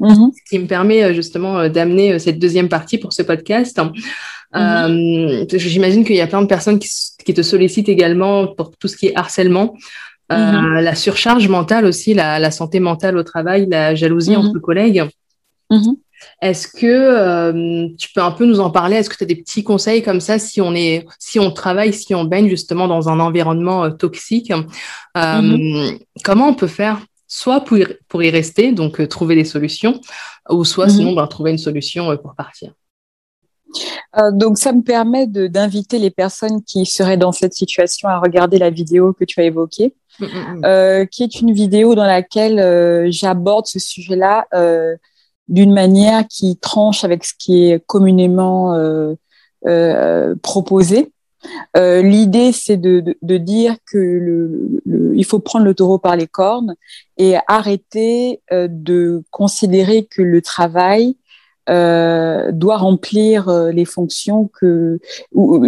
Mhm. 0.00 0.32
Ce 0.34 0.50
qui 0.50 0.58
me 0.58 0.66
permet 0.66 1.02
euh, 1.02 1.14
justement 1.14 1.68
d'amener 1.68 2.18
cette 2.18 2.38
deuxième 2.38 2.68
partie 2.68 2.98
pour 2.98 3.14
ce 3.14 3.22
podcast. 3.22 3.80
J'imagine 4.52 6.04
qu'il 6.04 6.16
y 6.16 6.20
a 6.20 6.26
plein 6.26 6.42
de 6.42 6.46
personnes 6.46 6.78
qui, 6.78 6.90
qui, 7.24 7.32
te 7.32 7.40
sollicitent 7.40 7.88
également 7.88 8.48
pour 8.48 8.72
tout 8.76 8.88
ce 8.88 8.96
qui 8.96 9.06
est 9.06 9.16
harcèlement. 9.16 9.76
La 10.30 10.94
surcharge 10.94 11.48
mentale 11.48 11.84
aussi, 11.84 12.14
la, 12.14 12.38
la, 12.38 12.50
santé 12.50 12.80
mentale 12.80 13.16
au 13.16 13.22
travail, 13.22 13.66
la 13.68 13.94
jalousie 13.94 14.36
entre 14.36 14.58
collègues. 14.58 15.04
Est-ce 16.40 16.68
que 16.68 16.86
euh, 16.86 17.88
tu 17.98 18.08
peux 18.12 18.22
un 18.22 18.30
peu 18.30 18.44
nous 18.44 18.60
en 18.60 18.70
parler? 18.70 18.96
Est-ce 18.96 19.10
que 19.10 19.16
tu 19.16 19.24
as 19.24 19.26
des 19.26 19.36
petits 19.36 19.64
conseils 19.64 20.02
comme 20.02 20.20
ça 20.20 20.38
si 20.38 20.60
on 20.60 20.74
est, 20.74 21.06
si 21.18 21.38
on 21.38 21.50
travaille, 21.50 21.92
si 21.92 22.14
on 22.14 22.24
baigne 22.24 22.48
justement 22.48 22.88
dans 22.88 23.08
un 23.08 23.20
environnement 23.20 23.84
euh, 23.84 23.90
toxique? 23.90 24.52
Euh. 25.16 25.90
Comment 26.24 26.48
on 26.48 26.54
peut 26.54 26.66
faire? 26.66 27.00
Soit 27.26 27.60
pour 27.60 27.78
y, 27.78 27.86
pour 28.08 28.22
y 28.22 28.30
rester, 28.30 28.72
donc 28.72 29.06
trouver 29.08 29.34
des 29.34 29.44
solutions, 29.44 30.00
ou 30.50 30.64
soit 30.64 30.88
sinon 30.88 31.14
ben, 31.14 31.26
trouver 31.26 31.50
une 31.50 31.58
solution 31.58 32.16
pour 32.18 32.34
partir 32.34 32.72
donc, 34.32 34.58
ça 34.58 34.72
me 34.72 34.82
permet 34.82 35.26
d'inviter 35.26 35.98
les 35.98 36.10
personnes 36.10 36.62
qui 36.62 36.86
seraient 36.86 37.16
dans 37.16 37.32
cette 37.32 37.54
situation 37.54 38.08
à 38.08 38.18
regarder 38.18 38.58
la 38.58 38.70
vidéo 38.70 39.12
que 39.12 39.24
tu 39.24 39.40
as 39.40 39.44
évoquée, 39.44 39.94
mm-hmm. 40.20 41.08
qui 41.08 41.22
est 41.22 41.40
une 41.40 41.52
vidéo 41.52 41.94
dans 41.94 42.06
laquelle 42.06 43.10
j'aborde 43.10 43.66
ce 43.66 43.78
sujet-là 43.78 44.46
d'une 45.48 45.72
manière 45.72 46.26
qui 46.28 46.56
tranche 46.56 47.04
avec 47.04 47.24
ce 47.24 47.32
qui 47.38 47.70
est 47.70 47.84
communément 47.84 48.74
euh, 48.74 49.14
euh, 49.66 50.34
proposé. 50.42 51.12
Euh, 51.76 52.00
L'idée, 52.00 52.52
c'est 52.52 52.78
de, 52.78 53.00
de, 53.00 53.18
de, 53.20 53.36
dire 53.36 53.76
que 53.90 53.98
le, 53.98 54.80
le, 54.86 55.14
il 55.14 55.24
faut 55.26 55.40
prendre 55.40 55.66
le 55.66 55.74
taureau 55.74 55.98
par 55.98 56.16
les 56.16 56.26
cornes 56.26 56.74
et 57.18 57.36
arrêter 57.46 58.40
euh, 58.50 58.66
de 58.70 59.22
considérer 59.30 60.04
que 60.04 60.22
le 60.22 60.40
travail 60.40 61.16
euh, 61.70 62.52
doit 62.52 62.76
remplir 62.76 63.48
euh, 63.48 63.70
les 63.72 63.84
fonctions 63.84 64.50
que 64.58 64.98
ou, 65.32 65.64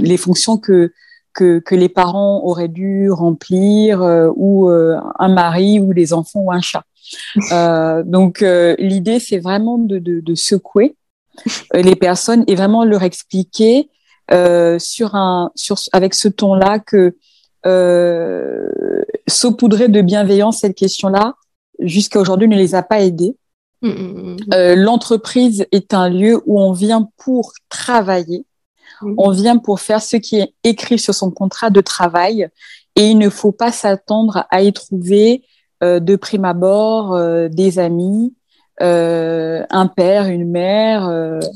les 0.00 0.16
fonctions 0.16 0.58
que, 0.58 0.92
que, 1.34 1.58
que 1.58 1.74
les 1.74 1.88
parents 1.88 2.42
auraient 2.44 2.68
dû 2.68 3.10
remplir 3.10 4.02
ou 4.36 4.68
un 4.68 5.28
mari 5.28 5.80
ou 5.80 5.92
les 5.92 6.12
enfants 6.12 6.40
ou 6.40 6.52
un 6.52 6.60
chat. 6.60 6.84
Euh, 7.52 8.02
donc 8.04 8.42
euh, 8.42 8.74
l'idée, 8.78 9.18
c'est 9.18 9.38
vraiment 9.38 9.78
de, 9.78 9.98
de, 9.98 10.20
de 10.20 10.34
secouer 10.34 10.96
euh, 11.74 11.82
les 11.82 11.96
personnes 11.96 12.44
et 12.46 12.54
vraiment 12.54 12.84
leur 12.84 13.02
expliquer 13.02 13.90
sur 14.78 15.14
un, 15.14 15.50
sur, 15.54 15.78
avec 15.92 16.12
ce 16.12 16.28
ton-là 16.28 16.80
que 16.80 17.16
saupoudrer 19.26 19.88
de 19.88 20.02
bienveillance 20.02 20.58
cette 20.58 20.74
question-là, 20.74 21.34
jusqu'à 21.78 22.20
aujourd'hui, 22.20 22.46
ne 22.46 22.56
les 22.56 22.74
a 22.74 22.82
pas 22.82 23.00
aidés. 23.00 23.36
Mm, 23.82 23.88
mm, 23.88 24.36
mm. 24.46 24.74
L'entreprise 24.74 25.66
est 25.72 25.94
un 25.94 26.08
lieu 26.08 26.42
où 26.46 26.60
on 26.60 26.72
vient 26.72 27.08
pour 27.16 27.52
travailler, 27.68 28.44
on 29.02 29.30
vient 29.30 29.58
pour 29.58 29.80
faire 29.80 30.02
ce 30.02 30.16
qui 30.16 30.36
est 30.40 30.52
écrit 30.64 30.98
sur 30.98 31.14
son 31.14 31.30
contrat 31.30 31.70
de 31.70 31.80
travail 31.80 32.48
et 32.96 33.06
il 33.06 33.18
ne 33.18 33.30
faut 33.30 33.52
pas 33.52 33.70
s'attendre 33.70 34.46
à 34.50 34.62
y 34.62 34.72
trouver 34.72 35.44
euh, 35.84 36.00
de 36.00 36.16
prime 36.16 36.44
abord 36.44 37.14
euh, 37.14 37.48
des 37.48 37.78
amis, 37.78 38.34
euh, 38.80 39.64
un 39.70 39.86
père, 39.86 40.26
une 40.26 40.48
mère, 40.50 41.10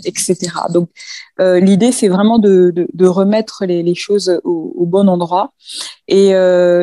etc. 0.04 0.36
Donc 0.70 0.88
l'idée 1.38 1.92
c'est 1.92 2.08
vraiment 2.08 2.38
de, 2.38 2.86
remettre 3.06 3.64
les, 3.64 3.94
choses 3.94 4.40
au, 4.44 4.86
bon 4.86 5.08
endroit 5.08 5.52
et 6.08 6.30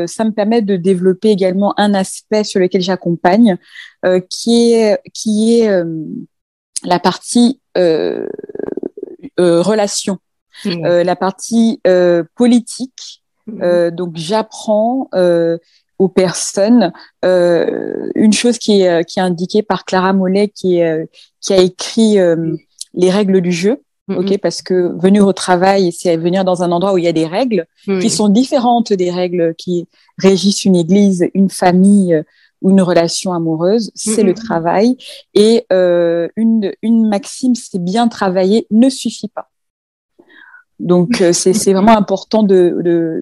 ça 0.08 0.24
me 0.24 0.32
permet 0.32 0.62
de 0.62 0.76
développer 0.76 1.30
également 1.30 1.74
un 1.80 1.94
aspect 1.94 2.44
sur 2.44 2.60
lequel 2.60 2.82
j'accompagne 2.82 3.58
qui 4.30 4.74
est 4.74 5.00
qui 5.14 5.60
est 5.60 5.84
la 6.84 7.00
partie 7.00 7.60
relation, 9.38 10.18
mmh. 10.66 11.02
la 11.02 11.16
partie 11.16 11.82
politique. 12.36 13.20
Euh, 13.62 13.92
donc 13.92 14.16
j'apprends 14.16 15.10
euh, 15.14 15.58
aux 16.00 16.08
personnes 16.08 16.92
euh, 17.26 18.10
une 18.16 18.34
chose 18.34 18.58
qui 18.58 18.82
est, 18.82 19.06
qui 19.06 19.20
est 19.20 19.22
indiquée 19.22 19.62
par 19.62 19.86
Clara 19.86 20.14
Mollet 20.14 20.48
qui, 20.48 20.82
qui 21.42 21.54
a 21.54 21.58
écrit 21.58 22.18
les 22.94 23.12
règles 23.12 23.42
du 23.42 23.52
jeu. 23.52 23.84
Mhm. 24.08 24.18
Ok, 24.18 24.38
parce 24.40 24.64
que 24.64 25.00
venir 25.00 25.28
au 25.28 25.34
travail, 25.34 25.92
c'est 25.92 26.18
venir 26.18 26.44
dans 26.44 26.64
un 26.64 26.72
endroit 26.72 26.94
où 26.94 26.98
il 26.98 27.04
y 27.04 27.08
a 27.08 27.14
des 27.14 27.28
règles 27.28 27.68
qui 27.86 28.10
sont 28.10 28.30
différentes 28.30 28.92
des 28.92 29.12
règles 29.12 29.54
qui 29.56 29.88
régissent 30.18 30.66
une 30.66 30.76
église, 30.76 31.28
une 31.36 31.52
famille 31.52 32.24
ou 32.62 32.72
une 32.72 32.82
relation 32.82 33.34
amoureuse. 33.34 33.92
C'est 33.94 34.24
le 34.24 34.32
mhm. 34.32 34.38
travail. 34.38 34.98
Et 35.36 35.66
une, 35.70 36.72
une 36.82 37.08
maxime, 37.08 37.54
c'est 37.54 37.84
bien 37.84 38.08
travailler 38.08 38.66
ne 38.72 38.90
suffit 38.90 39.30
pas. 39.30 39.50
Donc, 40.80 41.20
euh, 41.22 41.34
c'est 41.34 41.74
vraiment 41.74 41.98
important 41.98 42.44
de, 42.44 42.74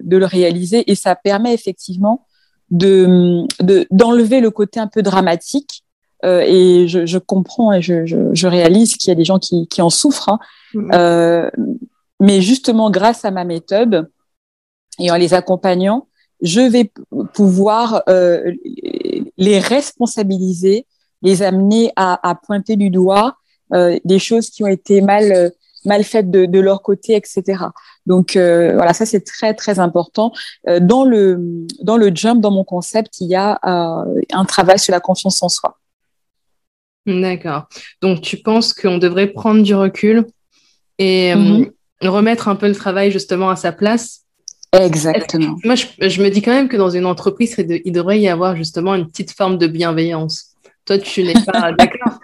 le 0.04 0.24
réaliser 0.24 0.90
et 0.90 0.94
ça 0.94 1.16
permet 1.16 1.52
effectivement 1.52 2.24
de 2.70 3.46
d'enlever 3.90 4.40
le 4.40 4.50
côté 4.50 4.80
un 4.80 4.86
peu 4.86 5.02
dramatique. 5.02 5.84
Euh, 6.24 6.40
et 6.40 6.88
je, 6.88 7.18
comprends 7.18 7.72
et 7.72 7.80
je, 7.80 8.46
réalise 8.46 8.96
qu'il 8.96 9.08
y 9.08 9.12
a 9.12 9.14
des 9.14 9.24
gens 9.24 9.38
qui, 9.38 9.68
en 9.80 9.88
souffrent. 9.88 10.30
Hein. 10.30 10.38
Euh, 10.92 11.48
mais 12.18 12.40
justement, 12.40 12.90
grâce 12.90 13.24
à 13.24 13.30
ma 13.30 13.44
méthode 13.44 14.10
et 14.98 15.12
en 15.12 15.16
les 15.16 15.32
accompagnant, 15.32 16.08
je 16.42 16.60
vais 16.60 16.90
pouvoir 17.34 18.02
les 18.08 19.58
responsabiliser, 19.60 20.86
les 21.22 21.42
amener 21.42 21.92
à, 21.94 22.28
à 22.28 22.34
pointer 22.34 22.74
du 22.74 22.90
doigt 22.90 23.36
des 23.72 24.18
choses 24.18 24.50
qui 24.50 24.64
ont 24.64 24.68
été 24.68 25.00
mal 25.00 25.52
mal 25.84 26.04
faites 26.04 26.30
de, 26.30 26.60
leur 26.60 26.82
côté, 26.82 27.14
etc. 27.14 27.64
Donc 28.08 28.36
euh, 28.36 28.72
voilà, 28.74 28.94
ça 28.94 29.06
c'est 29.06 29.20
très 29.20 29.54
très 29.54 29.78
important. 29.78 30.32
Euh, 30.66 30.80
dans 30.80 31.04
le 31.04 31.38
dans 31.82 31.98
le 31.98 32.10
jump, 32.12 32.40
dans 32.40 32.50
mon 32.50 32.64
concept, 32.64 33.20
il 33.20 33.28
y 33.28 33.36
a 33.36 33.58
euh, 33.64 34.20
un 34.32 34.44
travail 34.46 34.78
sur 34.78 34.92
la 34.92 35.00
confiance 35.00 35.40
en 35.42 35.50
soi. 35.50 35.78
D'accord. 37.06 37.68
Donc 38.00 38.22
tu 38.22 38.38
penses 38.38 38.72
qu'on 38.72 38.98
devrait 38.98 39.28
prendre 39.28 39.62
du 39.62 39.74
recul 39.74 40.26
et 40.98 41.34
mm-hmm. 41.34 42.08
remettre 42.08 42.48
un 42.48 42.56
peu 42.56 42.66
le 42.66 42.74
travail 42.74 43.12
justement 43.12 43.50
à 43.50 43.56
sa 43.56 43.72
place? 43.72 44.22
Exactement. 44.72 45.56
Moi, 45.64 45.76
je, 45.76 46.22
me 46.22 46.28
dis 46.28 46.42
quand 46.42 46.52
même 46.52 46.68
que 46.68 46.76
dans 46.76 46.90
une 46.90 47.06
entreprise, 47.06 47.56
il 47.58 47.90
devrait 47.90 48.20
y 48.20 48.28
avoir 48.28 48.54
justement 48.54 48.94
une 48.94 49.06
petite 49.06 49.32
forme 49.32 49.56
de 49.56 49.66
bienveillance. 49.66 50.50
Toi, 50.84 50.98
tu 50.98 51.22
n'es 51.22 51.32
pas 51.32 51.72
d'accord? 51.78 52.18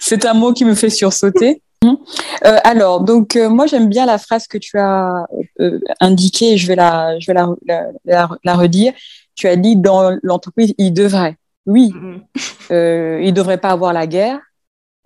C'est 0.00 0.24
un 0.24 0.32
mot 0.32 0.54
qui 0.54 0.64
me 0.64 0.74
fait 0.74 0.88
sursauter. 0.88 1.60
Euh, 1.84 2.58
alors, 2.64 3.00
donc 3.00 3.36
euh, 3.36 3.48
moi 3.48 3.66
j'aime 3.66 3.88
bien 3.88 4.06
la 4.06 4.18
phrase 4.18 4.46
que 4.46 4.58
tu 4.58 4.78
as 4.78 5.26
euh, 5.60 5.80
indiquée, 6.00 6.56
je 6.56 6.66
vais 6.66 6.76
la, 6.76 7.18
je 7.18 7.26
vais 7.26 7.34
la, 7.34 8.28
la, 8.44 8.54
redire. 8.54 8.92
Tu 9.34 9.48
as 9.48 9.56
dit 9.56 9.76
dans 9.76 10.16
l'entreprise, 10.22 10.74
il 10.78 10.92
devrait. 10.92 11.36
Oui, 11.66 11.92
mm-hmm. 12.70 13.22
il 13.22 13.32
devrait 13.32 13.58
pas 13.58 13.70
avoir 13.70 13.92
la 13.92 14.06
guerre. 14.06 14.40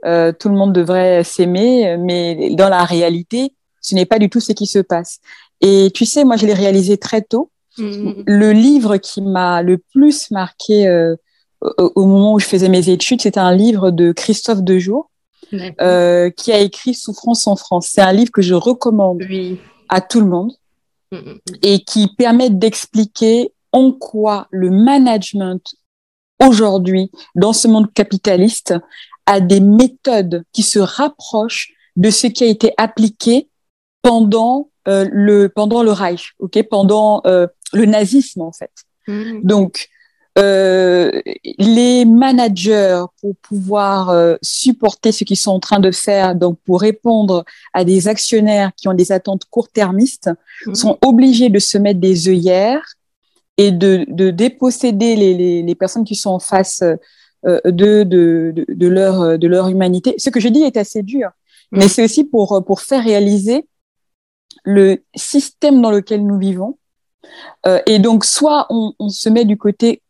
tout 0.03 0.49
le 0.49 0.55
monde 0.55 0.73
devrait 0.73 1.23
s'aimer, 1.25 1.97
mais 1.99 2.55
dans 2.55 2.69
la 2.69 2.85
réalité, 2.85 3.53
ce 3.81 3.95
n'est 3.95 4.07
pas 4.07 4.19
du 4.19 4.31
tout 4.31 4.41
ce 4.41 4.53
qui 4.53 4.67
se 4.67 4.79
passe. 4.79 5.21
Et 5.61 5.91
tu 5.95 6.05
sais, 6.07 6.25
moi 6.25 6.37
je 6.37 6.47
l'ai 6.47 6.55
réalisé 6.55 6.97
très 6.97 7.23
tôt. 7.23 7.51
Mm-hmm. 7.79 8.23
Le 8.27 8.53
livre 8.53 8.97
qui 8.97 9.21
m'a 9.21 9.63
le 9.63 9.79
plus 9.79 10.31
marqué 10.31 10.89
au, 11.61 11.93
au, 11.95 12.07
moment 12.07 12.35
où 12.35 12.41
je 12.41 12.47
faisais 12.47 12.71
mes 12.71 12.89
études, 12.89 13.21
c'était 13.21 13.39
un 13.39 13.55
livre 13.55 13.91
de 13.91 14.13
Christophe 14.13 14.63
Dejour 14.63 15.11
euh, 15.81 16.31
qui 16.31 16.53
a 16.53 16.59
écrit 16.59 16.95
Souffrance 16.95 17.47
en 17.47 17.57
France. 17.57 17.89
C'est 17.91 18.01
un 18.01 18.13
livre 18.13 18.31
que 18.31 18.43
je 18.43 18.55
recommande 18.55 19.23
à 19.89 20.01
tout 20.01 20.21
le 20.21 20.27
monde 20.27 20.53
mm, 21.13 21.17
mm, 21.17 21.21
mm. 21.21 21.41
et 21.63 21.85
qui 21.85 22.09
permet 22.17 22.51
d'expliquer 22.51 23.53
en 23.73 23.93
quoi 23.93 24.49
le 24.51 24.71
management 24.71 25.75
aujourd'hui, 26.45 27.11
dans 27.35 27.53
ce 27.53 27.69
monde 27.69 27.93
capitaliste, 27.93 28.75
a 29.27 29.41
des 29.41 29.61
méthodes 29.61 30.45
qui 30.53 30.63
se 30.63 30.79
rapprochent 30.79 31.73
de 31.97 32.11
ce 32.11 32.27
qui 32.27 32.45
a 32.45 32.47
été 32.47 32.73
appliqué 32.77 33.49
pendant 34.03 34.71
euh, 34.89 35.07
le 35.11 35.49
pendant 35.49 35.83
le 35.83 35.91
Reich, 35.91 36.35
ok, 36.39 36.63
pendant 36.69 37.23
euh, 37.27 37.47
le 37.73 37.87
nazisme 37.87 38.43
en 38.43 38.53
fait. 38.53 38.71
Donc 39.43 39.89
euh, 40.39 41.11
les 41.59 42.05
managers 42.05 43.05
pour 43.21 43.37
pouvoir 43.37 44.11
euh, 44.11 44.37
supporter 44.43 45.13
ce 45.13 45.25
qu'ils 45.25 45.37
sont 45.37 45.53
en 45.53 45.61
train 45.61 45.81
de 45.81 45.91
faire, 45.91 46.35
donc 46.35 46.59
pour 46.65 46.81
répondre 46.81 47.45
à 47.73 47.85
des 47.85 48.09
actionnaires 48.09 48.73
qui 48.77 48.89
ont 48.89 48.95
des 48.95 49.13
attentes 49.13 49.45
court-termistes, 49.51 50.31
mhm. 50.67 50.75
sont 50.75 50.99
obligés 51.05 51.49
de 51.49 51.59
se 51.59 51.79
mettre 51.79 52.01
des 52.01 52.29
œillères 52.29 52.85
et 53.57 53.73
de, 53.73 54.05
de 54.09 54.31
déposséder 54.31 55.17
les, 55.17 55.35
les, 55.35 55.63
les, 55.63 55.75
personnes 55.75 56.05
qui 56.05 56.15
sont 56.17 56.31
en 56.31 56.39
face 56.39 56.83
euh, 56.83 57.61
de, 57.65 58.03
de, 58.03 58.53
de, 58.69 58.89
leur, 58.89 59.39
de 59.39 59.47
leur 59.47 59.69
humanité. 59.69 60.15
Ce 60.19 60.29
que 60.29 60.41
je 60.41 60.49
dis 60.49 60.63
est 60.63 60.77
assez 60.77 61.03
dur, 61.03 61.31
mhm. 61.73 61.81
mais 61.81 61.89
c'est 61.89 62.05
aussi 62.05 62.25
pour, 62.25 62.63
pour 62.67 62.83
faire 62.83 63.03
réaliser 63.03 63.67
le 64.65 65.03
système 65.15 65.81
dans 65.81 65.91
lequel 65.91 66.27
nous 66.27 66.39
vivons. 66.39 66.77
Euh, 67.67 67.81
et 67.87 67.99
donc, 67.99 68.25
soit 68.25 68.67
on, 68.71 68.93
on, 68.99 69.09
se 69.09 69.29
met 69.29 69.45
du 69.45 69.57
côté 69.57 70.03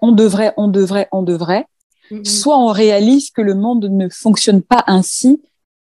on 0.00 0.12
devrait, 0.12 0.54
on 0.56 0.68
devrait, 0.68 1.08
on 1.12 1.22
devrait. 1.22 1.66
Mm-hmm. 2.10 2.24
Soit 2.24 2.58
on 2.58 2.68
réalise 2.68 3.30
que 3.30 3.42
le 3.42 3.54
monde 3.54 3.86
ne 3.90 4.08
fonctionne 4.08 4.62
pas 4.62 4.84
ainsi, 4.86 5.40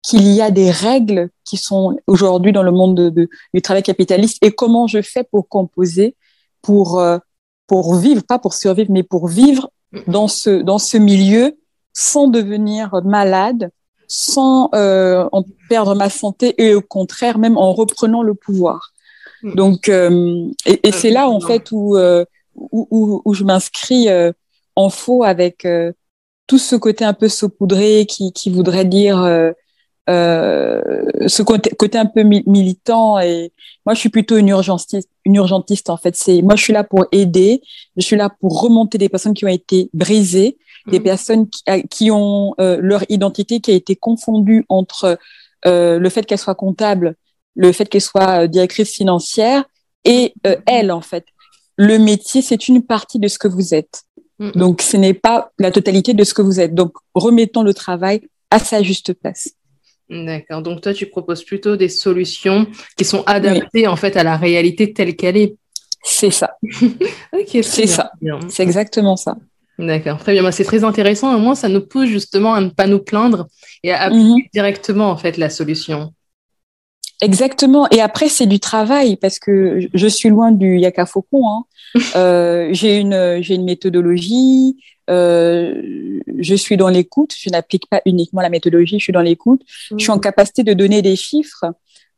qu'il 0.02 0.28
y 0.28 0.42
a 0.42 0.50
des 0.50 0.70
règles 0.70 1.30
qui 1.44 1.56
sont 1.56 1.96
aujourd'hui 2.06 2.52
dans 2.52 2.62
le 2.62 2.70
monde 2.70 2.94
de, 2.94 3.28
du 3.54 3.62
travail 3.62 3.82
capitaliste 3.82 4.38
et 4.42 4.52
comment 4.52 4.86
je 4.86 5.00
fais 5.00 5.24
pour 5.24 5.48
composer, 5.48 6.14
pour, 6.60 7.00
euh, 7.00 7.18
pour 7.66 7.94
vivre, 7.96 8.22
pas 8.22 8.38
pour 8.38 8.52
survivre, 8.52 8.92
mais 8.92 9.02
pour 9.02 9.28
vivre 9.28 9.70
dans 10.06 10.28
ce, 10.28 10.50
dans 10.62 10.78
ce 10.78 10.98
milieu 10.98 11.56
sans 11.94 12.28
devenir 12.28 13.00
malade, 13.04 13.70
sans 14.06 14.68
euh, 14.74 15.26
en 15.32 15.42
perdre 15.70 15.94
ma 15.94 16.10
santé 16.10 16.54
et 16.58 16.74
au 16.74 16.82
contraire, 16.82 17.38
même 17.38 17.56
en 17.56 17.72
reprenant 17.72 18.22
le 18.22 18.34
pouvoir. 18.34 18.92
Mm-hmm. 19.42 19.54
Donc, 19.54 19.88
euh, 19.88 20.48
et, 20.66 20.86
et 20.86 20.92
c'est 20.92 21.10
là 21.10 21.30
en 21.30 21.40
fait 21.40 21.72
où 21.72 21.96
euh, 22.56 22.68
où, 22.72 23.22
où, 23.24 23.34
je 23.34 23.44
m'inscris 23.44 24.08
euh, 24.08 24.32
en 24.76 24.90
faux 24.90 25.24
avec 25.24 25.64
euh, 25.64 25.92
tout 26.46 26.58
ce 26.58 26.76
côté 26.76 27.04
un 27.04 27.14
peu 27.14 27.28
saupoudré 27.28 28.06
qui, 28.06 28.32
qui 28.32 28.50
voudrait 28.50 28.84
dire 28.84 29.18
euh, 30.10 30.92
ce 31.26 31.42
côté, 31.42 31.70
côté, 31.70 31.98
un 31.98 32.06
peu 32.06 32.22
militant. 32.22 33.18
Et 33.18 33.52
moi 33.86 33.94
je 33.94 34.00
suis 34.00 34.10
plutôt 34.10 34.36
une 34.36 34.48
urgentiste 34.48 35.08
une 35.24 35.36
urgentiste 35.36 35.88
en 35.88 35.96
fait. 35.96 36.16
C'est 36.16 36.42
moi 36.42 36.56
je 36.56 36.62
suis 36.62 36.72
là 36.72 36.84
pour 36.84 37.06
aider. 37.12 37.62
Je 37.96 38.02
suis 38.02 38.16
là 38.16 38.28
pour 38.28 38.60
remonter 38.60 38.98
des 38.98 39.08
personnes 39.08 39.34
qui 39.34 39.44
ont 39.44 39.48
été 39.48 39.90
brisées 39.94 40.58
des 40.86 41.00
mmh. 41.00 41.02
personnes 41.02 41.48
qui, 41.48 41.62
qui 41.88 42.10
ont 42.10 42.54
leur 42.58 43.04
identité 43.08 43.60
qui 43.60 43.70
a 43.70 43.74
été 43.74 43.96
confondue 43.96 44.66
entre 44.68 45.18
le 45.64 46.08
fait 46.10 46.26
qu'elle 46.26 46.38
soit 46.38 46.54
comptable 46.54 47.16
le 47.54 47.72
fait 47.72 47.88
qu'elle 47.88 48.02
soit 48.02 48.46
directrice 48.48 48.92
financière 48.92 49.64
et 50.04 50.34
elle 50.66 50.92
en 50.92 51.00
fait 51.00 51.24
le 51.76 51.98
métier, 51.98 52.42
c'est 52.42 52.68
une 52.68 52.82
partie 52.82 53.18
de 53.18 53.28
ce 53.28 53.38
que 53.38 53.48
vous 53.48 53.74
êtes. 53.74 54.04
Donc, 54.54 54.82
ce 54.82 54.96
n'est 54.96 55.14
pas 55.14 55.52
la 55.58 55.70
totalité 55.70 56.12
de 56.12 56.24
ce 56.24 56.34
que 56.34 56.42
vous 56.42 56.60
êtes. 56.60 56.74
Donc, 56.74 56.92
remettons 57.14 57.62
le 57.62 57.72
travail 57.72 58.20
à 58.50 58.58
sa 58.58 58.82
juste 58.82 59.12
place. 59.14 59.50
D'accord. 60.10 60.62
Donc, 60.62 60.80
toi, 60.80 60.92
tu 60.92 61.06
proposes 61.06 61.44
plutôt 61.44 61.76
des 61.76 61.88
solutions 61.88 62.66
qui 62.96 63.04
sont 63.04 63.22
adaptées, 63.26 63.86
en 63.86 63.96
fait, 63.96 64.16
à 64.16 64.22
la 64.22 64.36
réalité 64.36 64.92
telle 64.92 65.16
qu'elle 65.16 65.36
est. 65.36 65.56
C'est 66.02 66.30
ça. 66.30 66.56
c'est 67.62 67.86
ça. 67.86 68.12
C'est 68.48 68.62
exactement 68.62 69.16
ça. 69.16 69.36
D'accord, 69.78 70.18
très 70.18 70.32
bien. 70.32 70.50
C'est 70.50 70.64
très 70.64 70.84
intéressant. 70.84 71.34
Au 71.34 71.38
moins, 71.38 71.54
ça 71.54 71.68
nous 71.68 71.80
pousse 71.80 72.08
justement 72.08 72.54
à 72.54 72.60
ne 72.60 72.68
pas 72.68 72.86
nous 72.86 73.00
plaindre 73.00 73.48
et 73.82 73.92
à 73.92 74.02
appliquer 74.02 74.42
mhm. 74.42 74.48
directement 74.52 75.10
en 75.10 75.16
fait 75.16 75.36
la 75.36 75.50
solution. 75.50 76.12
Exactement. 77.24 77.88
Et 77.90 78.00
après, 78.00 78.28
c'est 78.28 78.46
du 78.46 78.60
travail 78.60 79.16
parce 79.16 79.38
que 79.38 79.80
je 79.92 80.06
suis 80.06 80.28
loin 80.28 80.52
du 80.52 80.78
yaka 80.78 81.06
faucon. 81.06 81.48
Hein. 81.48 81.64
Euh, 82.16 82.70
j'ai 82.72 82.98
une 82.98 83.38
j'ai 83.40 83.54
une 83.54 83.64
méthodologie. 83.64 84.76
Euh, 85.10 86.20
je 86.38 86.54
suis 86.56 86.76
dans 86.76 86.88
l'écoute. 86.88 87.32
Je 87.38 87.50
n'applique 87.50 87.88
pas 87.88 88.02
uniquement 88.04 88.40
la 88.40 88.48
méthodologie. 88.48 88.98
Je 88.98 89.04
suis 89.04 89.12
dans 89.12 89.20
l'écoute. 89.20 89.62
Je 89.92 90.02
suis 90.02 90.10
en 90.10 90.16
mmh. 90.16 90.20
capacité 90.20 90.64
de 90.64 90.72
donner 90.72 91.02
des 91.02 91.14
chiffres. 91.14 91.66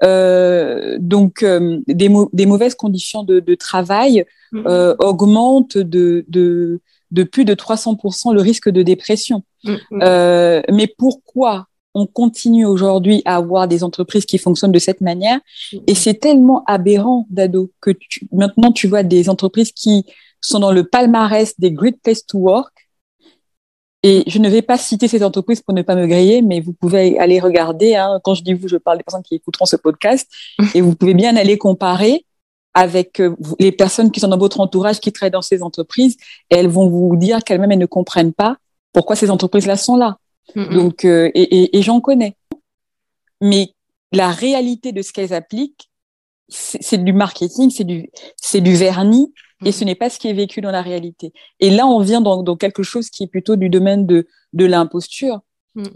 Euh, 0.02 0.96
donc, 0.98 1.44
des, 1.44 2.10
des, 2.32 2.46
mauvaises 2.46 2.74
conditions 2.74 3.22
de, 3.22 3.40
de 3.40 3.54
travail 3.54 4.24
mmh. 4.52 4.62
euh, 4.66 4.94
augmentent 4.98 5.78
de, 5.78 6.24
de, 6.28 6.80
de, 7.10 7.22
plus 7.22 7.44
de 7.44 7.54
300% 7.54 8.34
le 8.34 8.40
risque 8.40 8.68
de 8.68 8.82
dépression. 8.82 9.42
Mmh. 9.64 9.76
Euh, 10.02 10.62
mais 10.70 10.86
pourquoi? 10.86 11.66
On 11.96 12.06
continue 12.06 12.66
aujourd'hui 12.66 13.22
à 13.24 13.36
avoir 13.36 13.66
des 13.66 13.82
entreprises 13.82 14.26
qui 14.26 14.36
fonctionnent 14.36 14.70
de 14.70 14.78
cette 14.78 15.00
manière. 15.00 15.40
Et 15.86 15.94
c'est 15.94 16.12
tellement 16.12 16.62
aberrant, 16.66 17.26
Dado, 17.30 17.72
que 17.80 17.92
maintenant 18.32 18.70
tu 18.70 18.86
vois 18.86 19.02
des 19.02 19.30
entreprises 19.30 19.72
qui 19.72 20.04
sont 20.42 20.60
dans 20.60 20.72
le 20.72 20.84
palmarès 20.84 21.58
des 21.58 21.72
Great 21.72 21.96
Place 22.02 22.26
to 22.26 22.36
Work. 22.36 22.70
Et 24.02 24.24
je 24.26 24.38
ne 24.38 24.50
vais 24.50 24.60
pas 24.60 24.76
citer 24.76 25.08
ces 25.08 25.24
entreprises 25.24 25.62
pour 25.62 25.72
ne 25.72 25.80
pas 25.80 25.96
me 25.96 26.06
griller, 26.06 26.42
mais 26.42 26.60
vous 26.60 26.74
pouvez 26.74 27.18
aller 27.18 27.40
regarder. 27.40 27.96
Hein, 27.96 28.20
quand 28.22 28.34
je 28.34 28.42
dis 28.42 28.52
vous, 28.52 28.68
je 28.68 28.76
parle 28.76 28.98
des 28.98 29.02
personnes 29.02 29.22
qui 29.22 29.36
écouteront 29.36 29.64
ce 29.64 29.76
podcast. 29.76 30.30
Et 30.74 30.82
vous 30.82 30.94
pouvez 30.94 31.14
bien 31.14 31.34
aller 31.34 31.56
comparer 31.56 32.26
avec 32.74 33.20
euh, 33.20 33.34
les 33.58 33.72
personnes 33.72 34.10
qui 34.10 34.20
sont 34.20 34.28
dans 34.28 34.36
votre 34.36 34.60
entourage, 34.60 35.00
qui 35.00 35.12
travaillent 35.12 35.30
dans 35.30 35.40
ces 35.40 35.62
entreprises. 35.62 36.18
Et 36.50 36.56
elles 36.56 36.68
vont 36.68 36.90
vous 36.90 37.16
dire 37.16 37.42
qu'elles-mêmes, 37.42 37.72
elles 37.72 37.78
ne 37.78 37.86
comprennent 37.86 38.34
pas 38.34 38.58
pourquoi 38.92 39.16
ces 39.16 39.30
entreprises-là 39.30 39.78
sont 39.78 39.96
là. 39.96 40.18
Donc, 40.54 41.04
euh, 41.04 41.30
et, 41.34 41.76
et, 41.76 41.82
j'en 41.82 42.00
connais. 42.00 42.36
Mais 43.40 43.70
la 44.12 44.30
réalité 44.30 44.92
de 44.92 45.02
ce 45.02 45.12
qu'elles 45.12 45.34
appliquent, 45.34 45.90
c'est 46.48 47.02
du 47.02 47.12
marketing, 47.12 47.70
c'est 47.70 47.84
du, 47.84 48.08
c'est 48.36 48.60
du 48.60 48.74
vernis, 48.74 49.32
et 49.64 49.72
ce 49.72 49.84
n'est 49.84 49.96
pas 49.96 50.08
ce 50.08 50.18
qui 50.18 50.28
est 50.28 50.32
vécu 50.32 50.60
dans 50.60 50.70
la 50.70 50.82
réalité. 50.82 51.32
Et 51.58 51.70
là, 51.70 51.86
on 51.86 52.00
vient 52.00 52.20
dans, 52.20 52.42
dans 52.42 52.56
quelque 52.56 52.82
chose 52.82 53.10
qui 53.10 53.24
est 53.24 53.26
plutôt 53.26 53.56
du 53.56 53.68
domaine 53.68 54.06
de, 54.06 54.26
de 54.52 54.64
l'imposture. 54.64 55.40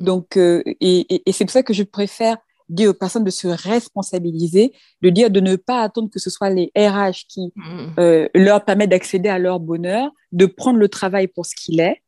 Donc, 0.01 0.37
euh, 0.37 0.63
et, 0.67 1.23
et 1.27 1.33
c'est 1.33 1.45
pour 1.45 1.53
ça 1.53 1.63
que 1.63 1.73
je 1.73 1.85
préfère 1.85 2.37
dire 2.71 2.91
aux 2.91 2.95
personnes 2.95 3.25
de 3.25 3.31
se 3.31 3.49
responsabiliser, 3.49 4.73
de 5.03 5.11
dire 5.11 5.31
de 5.31 5.41
ne 5.41 5.57
pas 5.57 5.83
attendre 5.83 6.09
que 6.11 6.19
ce 6.19 6.31
soit 6.31 6.51
les 6.51 6.71
RH 6.77 7.27
qui 7.29 7.53
euh, 7.99 8.29
leur 8.35 8.65
permettent 8.65 8.91
d'accéder 8.91 9.29
à 9.29 9.39
leur 9.39 9.61
bonheur, 9.61 10.11
de 10.33 10.47
prendre 10.47 10.79
le 10.79 10.89
travail 10.89 11.27
pour 11.27 11.45
ce 11.45 11.55
qu'il 11.55 11.81
est, 11.81 12.03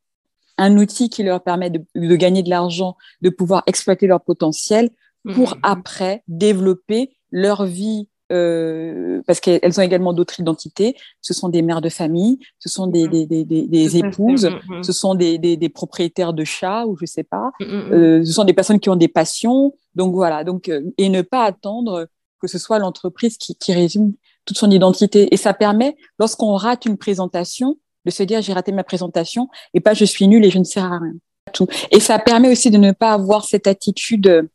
un 0.58 0.76
outil 0.76 1.10
qui 1.10 1.22
leur 1.22 1.42
permet 1.42 1.70
de, 1.70 2.16
gagner 2.16 2.42
de 2.42 2.50
l'argent, 2.50 2.96
de 3.20 3.30
pouvoir 3.30 3.62
exploiter 3.66 4.06
leur 4.06 4.20
potentiel 4.20 4.90
pour 5.34 5.56
mmh. 5.56 5.60
après 5.62 6.22
développer 6.28 7.16
leur 7.30 7.64
vie 7.64 8.08
euh, 8.32 9.20
parce 9.26 9.40
qu'elles 9.40 9.78
ont 9.78 9.82
également 9.82 10.12
d'autres 10.14 10.40
identités. 10.40 10.96
Ce 11.20 11.34
sont 11.34 11.48
des 11.48 11.60
mères 11.60 11.82
de 11.82 11.90
famille, 11.90 12.38
ce 12.58 12.68
sont 12.68 12.86
des, 12.86 13.06
mmh. 13.06 13.26
des, 13.26 13.44
des, 13.44 13.66
des 13.66 13.96
épouses, 13.98 14.46
mmh, 14.46 14.82
ce 14.82 14.92
sont 14.92 15.14
des, 15.14 15.38
des, 15.38 15.68
propriétaires 15.68 16.32
de 16.32 16.44
chats 16.44 16.86
ou 16.86 16.96
je 16.98 17.06
sais 17.06 17.24
pas. 17.24 17.52
Euh, 17.60 18.24
ce 18.24 18.32
sont 18.32 18.44
des 18.44 18.54
personnes 18.54 18.80
qui 18.80 18.88
ont 18.88 18.96
des 18.96 19.08
passions. 19.08 19.74
Donc 19.94 20.14
voilà. 20.14 20.44
Donc 20.44 20.68
euh, 20.68 20.82
et 20.98 21.08
ne 21.08 21.22
pas 21.22 21.44
attendre 21.44 22.08
que 22.40 22.48
ce 22.48 22.58
soit 22.58 22.78
l'entreprise 22.78 23.36
qui, 23.36 23.54
qui 23.54 23.72
résume 23.72 24.14
toute 24.44 24.58
son 24.58 24.70
identité. 24.70 25.32
Et 25.32 25.36
ça 25.36 25.54
permet, 25.54 25.96
lorsqu'on 26.18 26.54
rate 26.54 26.86
une 26.86 26.96
présentation, 26.96 27.76
de 28.04 28.10
se 28.10 28.22
dire 28.22 28.42
j'ai 28.42 28.52
raté 28.52 28.72
ma 28.72 28.84
présentation 28.84 29.48
et 29.74 29.80
pas 29.80 29.94
je 29.94 30.04
suis 30.04 30.28
nulle 30.28 30.44
et 30.44 30.50
je 30.50 30.58
ne 30.58 30.64
sers 30.64 30.84
à 30.84 30.98
rien. 30.98 31.14
Tout. 31.52 31.66
Et 31.90 32.00
ça 32.00 32.18
permet 32.18 32.50
aussi 32.50 32.70
de 32.70 32.78
ne 32.78 32.92
pas 32.92 33.12
avoir 33.12 33.44
cette 33.44 33.66
attitude 33.66 34.48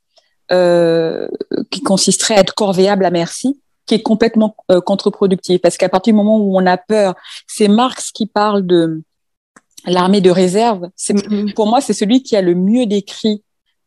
euh, 0.51 1.27
qui 1.70 1.82
consisterait 1.82 2.36
à 2.36 2.39
être 2.39 2.56
corvéable 2.56 3.06
à 3.06 3.12
merci, 3.12 3.62
qui 3.86 3.96
est 3.96 4.01
complètement 4.01 4.56
euh, 4.72 4.80
contre-productive. 4.82 5.60
Parce 5.60 5.77
qu'à 5.77 5.89
partir 5.89 6.13
du 6.13 6.18
moment 6.18 6.38
où 6.38 6.58
on 6.58 6.66
a 6.66 6.77
peur, 6.77 7.16
c'est 7.46 7.68
Marx 7.68 8.12
qui 8.12 8.25
parle 8.25 8.66
de 8.66 9.01
l'armée 9.86 10.22
de 10.22 10.32
réserve. 10.32 10.89
C'est, 10.96 11.13
mm-hmm. 11.13 11.54
Pour 11.54 11.68
moi, 11.68 11.82
c'est 11.82 11.94
celui 11.94 12.24
qui 12.24 12.36
a 12.36 12.42
le 12.42 12.56
mieux 12.56 12.86
décrit 12.86 13.44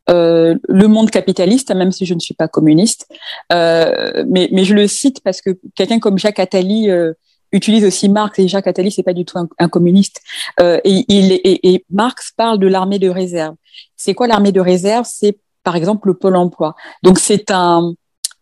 euh, 0.09 0.55
le 0.67 0.87
monde 0.87 1.11
capitaliste, 1.11 1.73
même 1.73 1.91
si 1.91 2.05
je 2.05 2.13
ne 2.13 2.19
suis 2.19 2.33
pas 2.33 2.47
communiste. 2.47 3.07
Euh, 3.53 4.23
mais, 4.27 4.49
mais 4.51 4.65
je 4.65 4.73
le 4.73 4.87
cite 4.87 5.21
parce 5.23 5.41
que 5.41 5.51
quelqu'un 5.75 5.99
comme 5.99 6.17
Jacques 6.17 6.39
Attali 6.39 6.89
euh, 6.89 7.13
utilise 7.51 7.85
aussi 7.85 8.09
Marx 8.09 8.39
et 8.39 8.47
Jacques 8.47 8.67
Attali, 8.67 8.91
c'est 8.91 9.03
pas 9.03 9.13
du 9.13 9.25
tout 9.25 9.37
un, 9.37 9.69
communiste. 9.69 10.21
Euh, 10.59 10.79
et, 10.83 11.05
il, 11.07 11.31
et, 11.31 11.73
et, 11.73 11.85
Marx 11.89 12.31
parle 12.35 12.59
de 12.59 12.67
l'armée 12.67 12.99
de 12.99 13.09
réserve. 13.09 13.55
C'est 13.95 14.13
quoi 14.13 14.27
l'armée 14.27 14.51
de 14.51 14.61
réserve? 14.61 15.05
C'est 15.09 15.37
par 15.63 15.75
exemple 15.75 16.07
le 16.07 16.13
pôle 16.13 16.35
emploi. 16.35 16.75
Donc 17.03 17.19
c'est 17.19 17.51
un, 17.51 17.93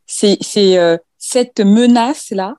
c'est 0.06 0.38
c'est 0.42 0.78
euh, 0.78 0.98
cette 1.18 1.60
menace 1.60 2.32
là 2.32 2.56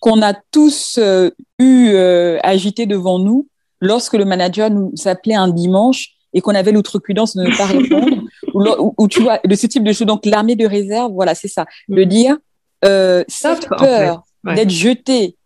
qu'on 0.00 0.22
a 0.22 0.34
tous 0.50 0.98
euh, 0.98 1.30
eu 1.58 1.90
euh, 1.90 2.38
agité 2.42 2.86
devant 2.86 3.18
nous 3.18 3.48
lorsque 3.80 4.14
le 4.14 4.24
manager 4.24 4.70
nous 4.70 4.92
appelait 5.04 5.34
un 5.34 5.48
dimanche 5.48 6.14
et 6.32 6.40
qu'on 6.40 6.54
avait 6.54 6.72
l'outrecuidance 6.72 7.36
de 7.36 7.42
ne 7.42 7.56
pas 7.56 7.66
répondre 7.66 8.22
ou, 8.54 8.94
ou, 8.96 9.08
tu 9.08 9.22
vois 9.22 9.38
de 9.44 9.54
ce 9.54 9.66
type 9.66 9.84
de 9.84 9.92
choses. 9.92 10.06
Donc 10.06 10.24
l'armée 10.26 10.56
de 10.56 10.66
réserve, 10.66 11.12
voilà, 11.12 11.34
c'est 11.34 11.48
ça. 11.48 11.66
Le 11.88 12.04
mm. 12.04 12.08
dire, 12.08 12.36
euh, 12.84 13.24
cette 13.28 13.68
peur 13.68 14.22
d'être 14.44 14.70
jeté 14.70 15.36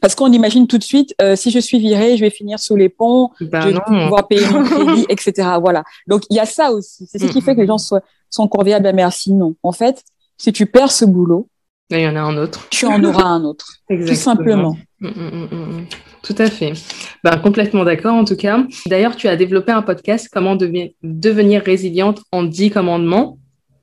parce 0.00 0.14
qu'on 0.14 0.32
imagine 0.32 0.66
tout 0.66 0.78
de 0.78 0.84
suite, 0.84 1.14
euh, 1.22 1.36
si 1.36 1.50
je 1.50 1.58
suis 1.58 1.78
virée, 1.78 2.16
je 2.16 2.22
vais 2.22 2.30
finir 2.30 2.58
sous 2.58 2.76
les 2.76 2.88
ponts, 2.88 3.30
ben 3.40 3.60
je 3.60 3.68
vais 3.68 3.80
pouvoir 3.80 4.26
payer 4.26 4.46
mon 4.48 4.64
crédit, 4.64 5.06
etc. 5.08 5.48
Voilà. 5.60 5.84
Donc 6.06 6.22
il 6.30 6.36
y 6.36 6.40
a 6.40 6.46
ça 6.46 6.72
aussi. 6.72 7.06
C'est 7.10 7.18
ce 7.18 7.26
qui 7.26 7.40
fait 7.40 7.54
que 7.54 7.60
les 7.60 7.66
gens 7.66 7.78
soient, 7.78 8.02
sont 8.30 8.48
corvéables 8.48 8.86
à 8.86 8.92
merci. 8.92 9.32
Non. 9.32 9.54
En 9.62 9.72
fait, 9.72 10.02
si 10.36 10.52
tu 10.52 10.66
perds 10.66 10.92
ce 10.92 11.04
boulot, 11.04 11.48
il 11.90 12.00
y 12.00 12.08
en 12.08 12.16
a 12.16 12.20
un 12.20 12.36
autre. 12.36 12.66
Tu 12.70 12.86
en 12.86 13.02
auras 13.04 13.24
un 13.24 13.44
autre. 13.44 13.66
Tout 13.88 14.14
simplement. 14.14 14.76
Tout 16.22 16.34
à 16.38 16.48
fait. 16.48 16.72
Ben, 17.22 17.36
complètement 17.36 17.84
d'accord 17.84 18.14
en 18.14 18.24
tout 18.24 18.36
cas. 18.36 18.64
D'ailleurs, 18.86 19.14
tu 19.14 19.28
as 19.28 19.36
développé 19.36 19.72
un 19.72 19.82
podcast, 19.82 20.28
Comment 20.32 20.56
devenir 20.56 21.62
résiliente 21.62 22.22
en 22.32 22.42
10 22.42 22.70
commandements, 22.70 23.38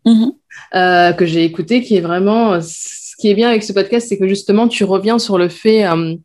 mm-hmm. 0.06 0.32
euh, 0.76 1.14
que 1.14 1.26
j'ai 1.26 1.46
écouté, 1.46 1.82
qui 1.82 1.96
est 1.96 2.02
vraiment 2.02 2.60
qui 3.22 3.30
est 3.30 3.36
bien 3.36 3.50
avec 3.50 3.62
ce 3.62 3.72
podcast, 3.72 4.08
c'est 4.10 4.18
que 4.18 4.28
justement, 4.28 4.68
tu 4.68 4.84
reviens 4.84 5.20
sur 5.20 5.38
le 5.38 5.48
fait 5.48 5.86
euh, 5.86 6.16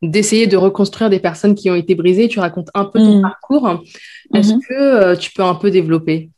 d'essayer 0.00 0.46
de 0.46 0.56
reconstruire 0.56 1.10
des 1.10 1.18
personnes 1.18 1.56
qui 1.56 1.68
ont 1.70 1.74
été 1.74 1.96
brisées. 1.96 2.28
Tu 2.28 2.38
racontes 2.38 2.70
un 2.72 2.84
peu 2.84 3.00
ton 3.00 3.18
mm. 3.18 3.22
parcours. 3.22 3.82
Est-ce 4.32 4.52
mm-hmm. 4.52 4.66
que 4.68 4.74
euh, 4.74 5.16
tu 5.16 5.32
peux 5.32 5.42
un 5.42 5.56
peu 5.56 5.72
développer? 5.72 6.30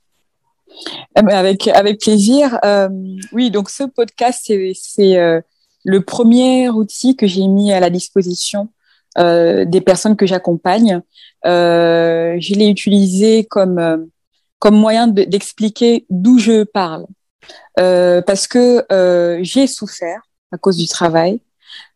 Ben, 1.14 1.28
avec, 1.28 1.68
avec 1.68 2.00
plaisir. 2.00 2.58
Euh, 2.64 2.88
oui, 3.32 3.50
donc 3.50 3.68
ce 3.68 3.84
podcast, 3.84 4.50
c'est 4.74 5.42
le 5.84 6.00
premier 6.00 6.70
outil 6.70 7.14
que 7.14 7.26
j'ai 7.26 7.46
mis 7.46 7.70
à 7.72 7.80
la 7.80 7.90
disposition 7.90 8.70
des 9.16 9.82
personnes 9.84 10.16
que 10.16 10.26
j'accompagne. 10.26 11.02
je 11.44 12.54
l'ai 12.54 12.68
utilisé 12.68 13.44
comme, 13.44 14.08
comme 14.58 14.76
moyen 14.76 15.08
d'expliquer 15.08 16.06
d'où 16.08 16.38
je 16.38 16.62
parle. 16.62 17.06
Euh, 17.78 18.22
parce 18.22 18.46
que 18.46 18.84
euh, 18.92 19.38
j'ai 19.42 19.66
souffert 19.66 20.22
à 20.52 20.58
cause 20.58 20.76
du 20.76 20.88
travail. 20.88 21.40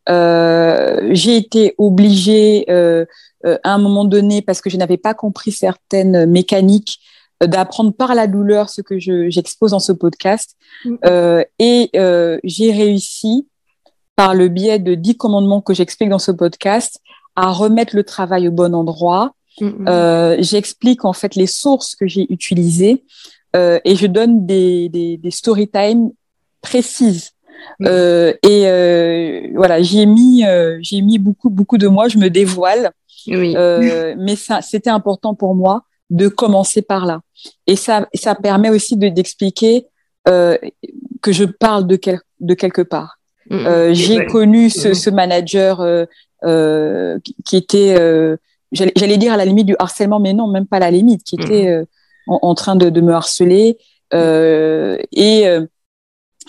Euh, 0.08 1.08
j'ai 1.12 1.36
été 1.36 1.74
obligée 1.78 2.66
à 2.70 3.74
un 3.74 3.78
moment 3.78 4.04
donné, 4.04 4.42
parce 4.42 4.60
que 4.60 4.70
je 4.70 4.76
n'avais 4.76 4.98
pas 4.98 5.14
compris 5.14 5.52
certaines 5.52 6.26
mécaniques, 6.26 7.00
d'apprendre 7.40 7.92
par 7.92 8.14
la 8.14 8.28
douleur 8.28 8.70
ce 8.70 8.82
que 8.82 8.98
j'expose 8.98 9.72
dans 9.72 9.80
ce 9.80 9.92
podcast. 9.92 10.56
Mm. 10.84 10.96
et 11.58 11.90
j'ai 12.44 12.72
réussi, 12.72 13.48
par 14.14 14.34
le 14.34 14.48
biais 14.48 14.78
de 14.78 14.94
dix 14.94 15.16
commandements 15.16 15.60
que 15.60 15.74
j'explique 15.74 16.10
dans 16.10 16.18
ce 16.18 16.30
podcast, 16.30 17.00
à 17.34 17.50
remettre 17.50 17.96
le 17.96 18.04
travail 18.04 18.48
au 18.48 18.52
bon 18.52 18.74
endroit. 18.74 19.34
Euh, 19.60 20.36
j'explique 20.38 21.04
en 21.04 21.12
fait 21.12 21.34
les 21.34 21.46
sources 21.46 21.94
que 21.94 22.06
j'ai 22.06 22.26
utilisées 22.32 23.04
euh, 23.56 23.78
et 23.84 23.96
je 23.96 24.06
donne 24.06 24.46
des, 24.46 24.88
des, 24.88 25.16
des 25.16 25.30
story 25.30 25.68
time 25.68 26.10
précises. 26.60 27.32
Euh, 27.84 28.32
et 28.42 28.64
euh, 28.66 29.48
voilà, 29.54 29.82
j'ai 29.82 30.06
mis, 30.06 30.44
euh, 30.44 30.78
j'ai 30.80 31.00
mis 31.00 31.18
beaucoup, 31.18 31.50
beaucoup 31.50 31.78
de 31.78 31.88
moi. 31.88 32.08
Je 32.08 32.18
me 32.18 32.28
dévoile, 32.28 32.92
oui. 33.28 33.54
Euh, 33.56 34.14
mais 34.18 34.36
ça, 34.36 34.62
c'était 34.62 34.90
important 34.90 35.34
pour 35.34 35.54
moi 35.54 35.82
de 36.10 36.28
commencer 36.28 36.82
par 36.82 37.06
là. 37.06 37.20
Et 37.66 37.76
ça, 37.76 38.08
ça 38.14 38.34
permet 38.34 38.70
aussi 38.70 38.96
de, 38.96 39.08
d'expliquer 39.08 39.86
que 40.24 41.32
je 41.32 41.44
parle 41.44 41.86
de, 41.86 41.96
quel, 41.96 42.20
de 42.40 42.54
quelque 42.54 42.82
part. 42.82 43.18
Mm. 43.50 43.92
j'ai 43.92 44.26
connu 44.26 44.70
ce, 44.70 44.94
ce 44.94 45.10
manager 45.10 45.84
qui, 47.24 47.36
qui, 47.44 47.56
était, 47.56 47.94
j'allais, 48.70 48.92
j'allais 48.94 49.16
dire 49.16 49.32
à 49.32 49.36
la 49.36 49.44
limite 49.44 49.66
du 49.66 49.76
harcèlement, 49.78 50.20
mais 50.20 50.32
non, 50.32 50.46
même 50.46 50.66
pas 50.66 50.76
à 50.76 50.80
la 50.80 50.90
limite, 50.92 51.24
qui 51.24 51.36
était 51.36 51.84
en, 52.26 52.54
train 52.54 52.76
de, 52.76 52.90
de, 52.90 53.00
me 53.00 53.12
harceler 53.12 53.78
euh, 54.14 54.98
et 55.12 55.48
euh, 55.48 55.66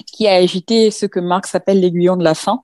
qui 0.07 0.27
a 0.27 0.36
agité 0.36 0.91
ce 0.91 1.05
que 1.05 1.19
Marx 1.19 1.55
appelle 1.55 1.79
l'aiguillon 1.79 2.17
de 2.17 2.23
la 2.23 2.36
faim. 2.36 2.62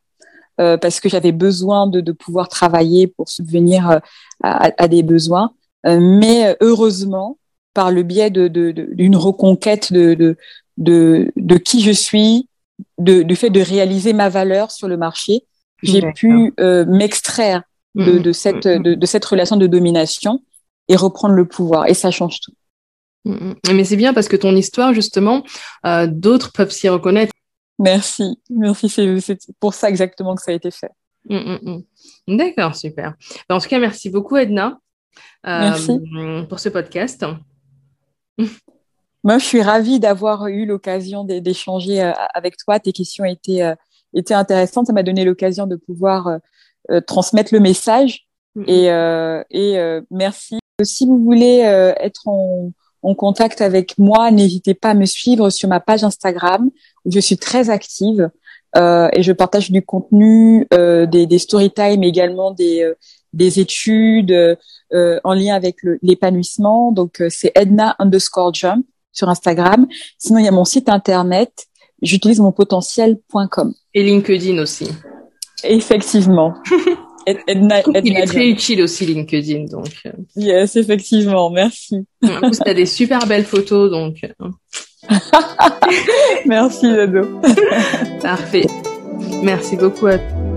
Euh, 0.60 0.76
parce 0.76 1.00
que 1.00 1.08
j'avais 1.08 1.32
besoin 1.32 1.88
de, 1.88 2.02
de, 2.02 2.12
pouvoir 2.12 2.50
travailler 2.50 3.08
pour 3.08 3.30
subvenir 3.30 4.02
à, 4.44 4.70
à 4.78 4.88
des 4.90 5.04
besoins. 5.04 5.54
Euh, 5.86 6.00
mais 6.02 6.58
heureusement, 6.60 7.38
par 7.74 7.92
le 7.92 8.04
biais 8.04 8.30
d'une 8.30 8.50
de, 8.50 8.72
de, 8.72 9.18
reconquête 9.18 9.94
de, 9.94 10.36
de, 10.78 11.32
de, 11.36 11.58
qui 11.58 11.82
je 11.82 11.92
suis, 11.92 12.50
de, 12.98 13.24
du 13.24 13.36
fait 13.36 13.50
de 13.50 13.62
réaliser 13.62 14.14
ma 14.14 14.30
valeur 14.30 14.72
sur 14.72 14.88
le 14.88 14.98
marché, 14.98 15.46
j'ai 15.82 16.02
pu 16.14 16.54
euh, 16.60 16.86
m'extraire 16.86 17.64
de, 17.96 18.18
de, 18.18 18.32
cette, 18.34 18.68
de, 18.68 18.96
de, 18.96 19.06
cette 19.06 19.24
relation 19.24 19.56
de 19.56 19.68
domination 19.68 20.42
et 20.90 20.98
reprendre 20.98 21.36
le 21.36 21.46
pouvoir. 21.46 21.88
Et 21.88 21.94
ça 21.94 22.12
change 22.12 22.42
tout. 22.42 22.52
Mm-hmm. 23.30 23.74
Mais 23.74 23.84
c'est 23.84 23.96
bien 23.96 24.14
parce 24.14 24.28
que 24.28 24.36
ton 24.36 24.56
histoire, 24.56 24.94
justement, 24.94 25.44
euh, 25.86 26.08
d'autres 26.08 26.52
peuvent 26.52 26.72
s'y 26.72 26.90
reconnaître. 26.90 27.34
Merci, 27.78 28.38
merci. 28.50 28.90
C'est 28.90 29.38
pour 29.60 29.74
ça 29.74 29.90
exactement 29.90 30.36
que 30.36 30.42
ça 30.42 30.52
a 30.52 30.56
été 30.56 30.72
fait. 30.72 30.92
D'accord, 32.28 32.76
super. 32.76 33.14
Ben, 33.48 33.56
en 33.56 33.60
tout 33.60 33.70
cas, 33.70 33.80
merci 33.80 34.10
beaucoup, 34.10 34.36
Edna, 34.36 34.80
euh, 35.46 36.44
pour 36.50 36.60
ce 36.60 36.70
podcast. 36.70 37.26
Moi, 39.24 39.38
je 39.38 39.46
suis 39.46 39.62
ravie 39.62 40.00
d'avoir 40.00 40.48
eu 40.48 40.66
l'occasion 40.66 41.24
d'échanger 41.24 42.02
euh, 42.02 42.12
avec 42.34 42.58
toi. 42.58 42.80
Tes 42.80 42.92
questions 42.92 43.26
étaient, 43.26 43.62
étaient 44.14 44.34
intéressantes. 44.34 44.88
Ça 44.88 44.94
m'a 44.94 45.04
donné 45.04 45.24
l'occasion 45.24 45.68
de 45.68 45.76
pouvoir 45.76 46.40
euh, 46.92 47.02
transmettre 47.02 47.54
le 47.54 47.60
message. 47.60 48.28
Et, 48.68 48.86
et 48.86 50.00
merci. 50.12 50.60
Si 50.82 51.06
vous 51.06 51.24
voulez 51.24 51.60
être 51.60 52.28
en, 52.28 52.72
en, 53.02 53.16
contact 53.16 53.62
avec 53.62 53.98
moi, 53.98 54.32
n'hésitez 54.32 54.74
pas 54.74 54.90
à 54.90 54.94
me 54.94 55.06
suivre 55.06 55.50
sur 55.50 55.70
ma 55.70 55.80
page 55.80 56.04
Instagram 56.04 56.70
où 57.06 57.12
je 57.12 57.20
suis 57.20 57.38
très 57.38 57.70
active 57.70 58.30
et 58.76 59.24
je 59.24 59.32
partage 59.32 59.72
du 59.72 59.82
contenu, 59.82 60.68
des, 60.72 61.26
des 61.26 61.40
story 61.40 61.72
time, 61.72 62.04
également 62.04 62.52
des, 62.52 62.92
des 63.34 63.60
études 63.60 64.58
en 64.92 65.34
lien 65.34 65.56
avec 65.56 65.78
l'épanouissement. 66.04 66.92
Donc 66.92 67.24
c'est 67.30 67.52
Edna 67.56 67.96
underscore 68.00 68.54
jump 68.54 68.86
sur 69.12 69.30
Instagram. 69.30 69.88
Sinon, 70.18 70.40
il 70.40 70.46
y 70.46 70.48
a 70.48 70.52
mon 70.52 70.66
site 70.66 70.90
internet, 70.90 71.68
j'utilise 72.02 72.40
mon 72.40 72.52
potentiel.com. 72.52 73.74
Et 73.94 74.04
LinkedIn 74.04 74.62
aussi. 74.62 74.90
Effectivement. 75.64 76.54
Edna, 77.48 77.82
il 78.04 78.18
est 78.18 78.26
très 78.26 78.48
utile 78.48 78.82
aussi 78.82 79.06
LinkedIn, 79.06 79.66
donc. 79.66 79.92
Euh. 80.06 80.12
Yes, 80.36 80.76
effectivement, 80.76 81.50
merci. 81.50 82.06
En 82.24 82.42
plus, 82.42 82.60
tu 82.60 82.70
as 82.70 82.74
des 82.74 82.86
super 82.86 83.26
belles 83.28 83.46
photos, 83.46 83.92
donc. 83.92 84.18
Euh. 84.24 85.10
merci, 86.46 86.86
Lado. 86.88 87.22
Parfait. 88.22 88.68
Merci 89.42 89.76
beaucoup 89.78 90.08
à 90.08 90.18
toi. 90.18 90.49